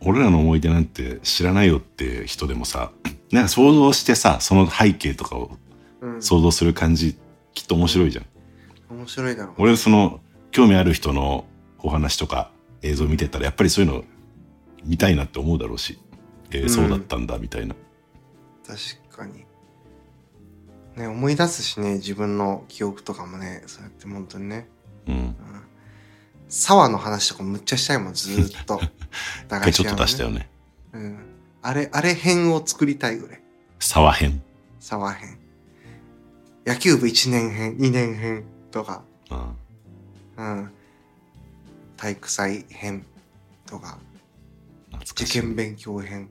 [0.00, 2.90] 俺らの思い出なんて知らないよって人でもさ
[3.32, 5.50] なんか想像してさその背景とかを
[6.00, 6.22] うん。
[6.22, 7.16] 想像する感じ
[7.54, 8.26] きっと面白いじゃん。
[8.90, 9.54] 面白いだろう。
[9.58, 10.20] 俺その
[10.50, 11.46] 興味ある人の
[11.78, 12.50] お話とか
[12.82, 14.04] 映像見てたらやっぱりそういうの
[14.84, 15.98] 見たいなって思うだろうし、
[16.50, 17.74] えーうんそうだったんだみたいな。
[18.66, 19.44] 確かに。
[20.96, 24.68] ね、思い出すしね、自分の記憶とかもね、そうやって本当にね。
[25.08, 25.36] うん。
[26.54, 28.80] 沢の話とかむっちゃしたいもん、ずーっと。
[29.48, 30.38] 駄 一回ちょっと出したよね。
[30.38, 30.50] ね。
[30.92, 31.18] うん。
[31.62, 33.42] あれ、あれ編を作りたいぐらい。
[33.80, 34.40] 沢編。
[34.78, 35.36] 沢編。
[36.64, 39.56] 野球部1年編、2年編とか、うん。
[40.36, 40.70] うん。
[41.96, 43.04] 体育祭編
[43.66, 43.98] とか、
[45.10, 45.24] 受。
[45.24, 46.30] 験勉強編。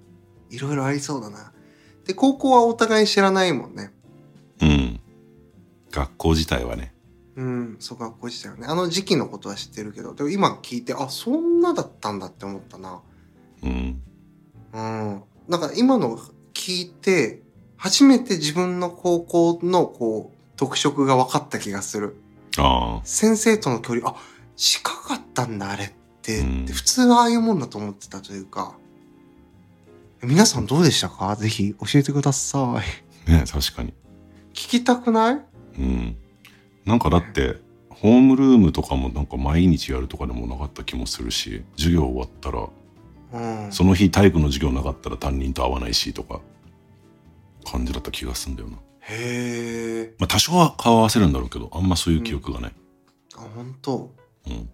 [0.49, 1.51] いろいろありそうだな。
[2.05, 3.91] で、高校はお互い知らないもんね。
[4.61, 4.99] うん。
[5.91, 6.92] 学校自体はね。
[7.35, 8.65] うん、そう学校自体はね。
[8.67, 13.01] あの時期のことは知ってるけど、でも今聞いて、あ、そんなだったんだって思ったな。
[13.63, 14.01] うん。
[14.73, 15.23] うん。
[15.47, 16.19] なんか今の
[16.53, 17.41] 聞いて、
[17.75, 22.15] 初めて自分の高校のこう、特色が分かった気がする。
[22.57, 23.01] ああ。
[23.03, 24.15] 先生との距離、あ、
[24.55, 25.87] 近かったんだ、あれっ
[26.21, 26.39] て。
[26.39, 28.77] うんで普通はああいうもんだと思ってたというか。
[30.21, 31.35] 皆さんどうでしたか？
[31.35, 32.81] ぜひ教えてくださ
[33.27, 33.29] い。
[33.29, 33.93] ね確かに。
[34.53, 35.41] 聞きたくない？
[35.79, 36.17] うん。
[36.85, 37.57] なんかだって、
[37.89, 42.67] ホームルームとかもなんか毎日やるとかでもなかった気もするし、授業終わったら、
[43.33, 43.71] うん。
[43.71, 46.41] その日体育の授業なかったら担任と会わないしとか、
[47.65, 48.77] 感じだった気がすんだよな。
[49.01, 50.15] へえ。
[50.19, 52.73] まあ多少は顔合わせるんだろうけど、あんまそういう記憶がない。
[53.37, 54.13] あ、本当。
[54.47, 54.69] うん。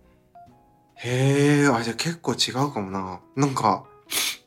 [0.96, 3.22] へえ、あ、じゃあ結構違うかもな。
[3.36, 3.86] なんか、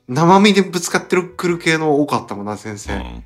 [0.08, 2.94] 生身でぶつかってるくる系の多かったもんな、先生。
[2.94, 3.24] うん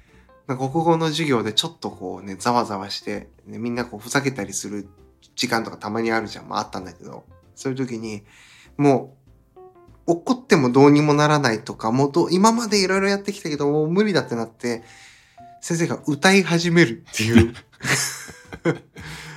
[0.55, 4.89] 国語の授業でちょっとこうね、ざわざわして、ね、みんなこうふざけたりする
[5.35, 6.49] 時間とかたまにあるじゃん。
[6.49, 7.25] まああったんだけど、
[7.55, 8.23] そういう時に、
[8.77, 9.17] も
[10.07, 14.85] う、怒ってもどうにもならないとか、もうどう今までいろいろやってきたけど、もう無理だってなって、
[15.61, 17.55] 先生が歌い始めるっていう。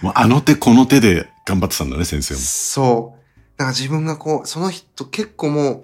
[0.02, 2.40] もうあの手この手で頑張ってたんだね、先生も。
[2.40, 3.20] そう。
[3.58, 5.84] なんか自分がこう、その人結構もう、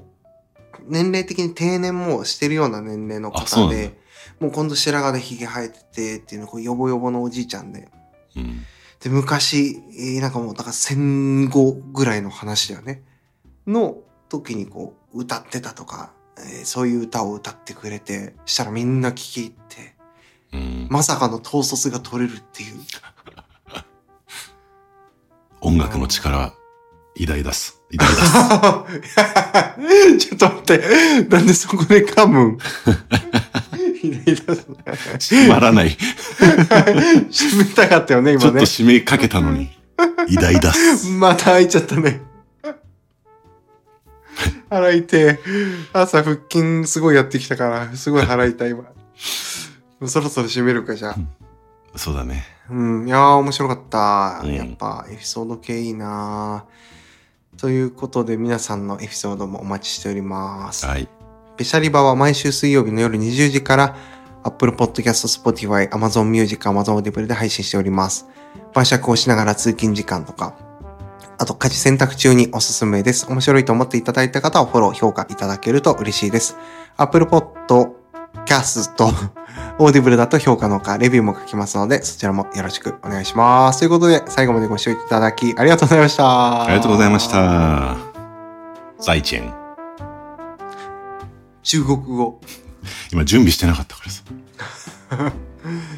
[0.88, 4.05] 年齢的に定年もしてるような年齢の方あそうなんだで、
[4.40, 7.90] もう今度白髪で髭生えててっていうの、こうヨボヨボのおじいちゃんで。
[8.36, 8.66] うん。
[9.00, 13.04] で、昔、えーなんかもう、だから戦後ぐらいの話だよね。
[13.68, 13.98] の
[14.30, 19.96] 時にこう、歌ってたとか、えーそういう歌を歌ってくれて、したらみんな聞き入って、
[20.54, 20.88] うん。
[20.90, 22.76] まさかの統率が取れるっていう。
[25.62, 26.54] 音楽の力、
[27.16, 27.82] 偉大だす。
[27.92, 28.86] 偉大だ
[30.18, 30.18] す。
[30.28, 32.58] ちょっと待って、なんでそこで噛むん？
[34.14, 35.95] 閉まらない。
[37.32, 38.60] ち閉めたかったよね、ょ今ねっと。
[38.66, 39.70] 締めかけたのに。
[40.28, 41.08] 偉大だす。
[41.10, 42.22] また開いちゃったね。
[44.70, 45.39] 腹痛い。
[45.93, 48.84] 朝腹筋すごいやってきたから、すごい腹痛いわ。
[48.84, 48.88] も
[50.01, 51.16] うそろそろ閉めるか、じゃあ。
[51.95, 52.43] そうだね。
[52.70, 54.41] うん、いやー面白かった。
[54.43, 56.66] うんやっぱエピソード系いいな
[57.58, 60.86] ということで皆さんのエピソードもお待ちしております。
[60.86, 61.08] はい。
[61.58, 63.95] ベシャリバは毎週水曜日の夜20時から
[64.43, 68.28] Apple Podcast、Spotify、Amazon Music、Amazon Audible で配信しております。
[68.74, 70.53] 晩酌をしながら通勤時間とか、
[71.38, 73.28] あと家事選択中におすすめです。
[73.30, 76.58] 面白いと思っていただいた方はフォロー、評価いただけると嬉しいです。
[76.97, 78.91] Apple Podcast、
[79.80, 83.80] Audible だと評価の他、レビューも書きますので、そちらもよろしくお願いします。
[83.80, 86.66] ということで、最後までご視聴いただきありがとうございました。
[86.66, 87.28] ありがとうございまし。
[87.30, 87.97] た。
[89.00, 89.64] 在チェン。
[91.66, 92.39] 中国語。
[93.12, 94.24] 今準備してなかったからさ。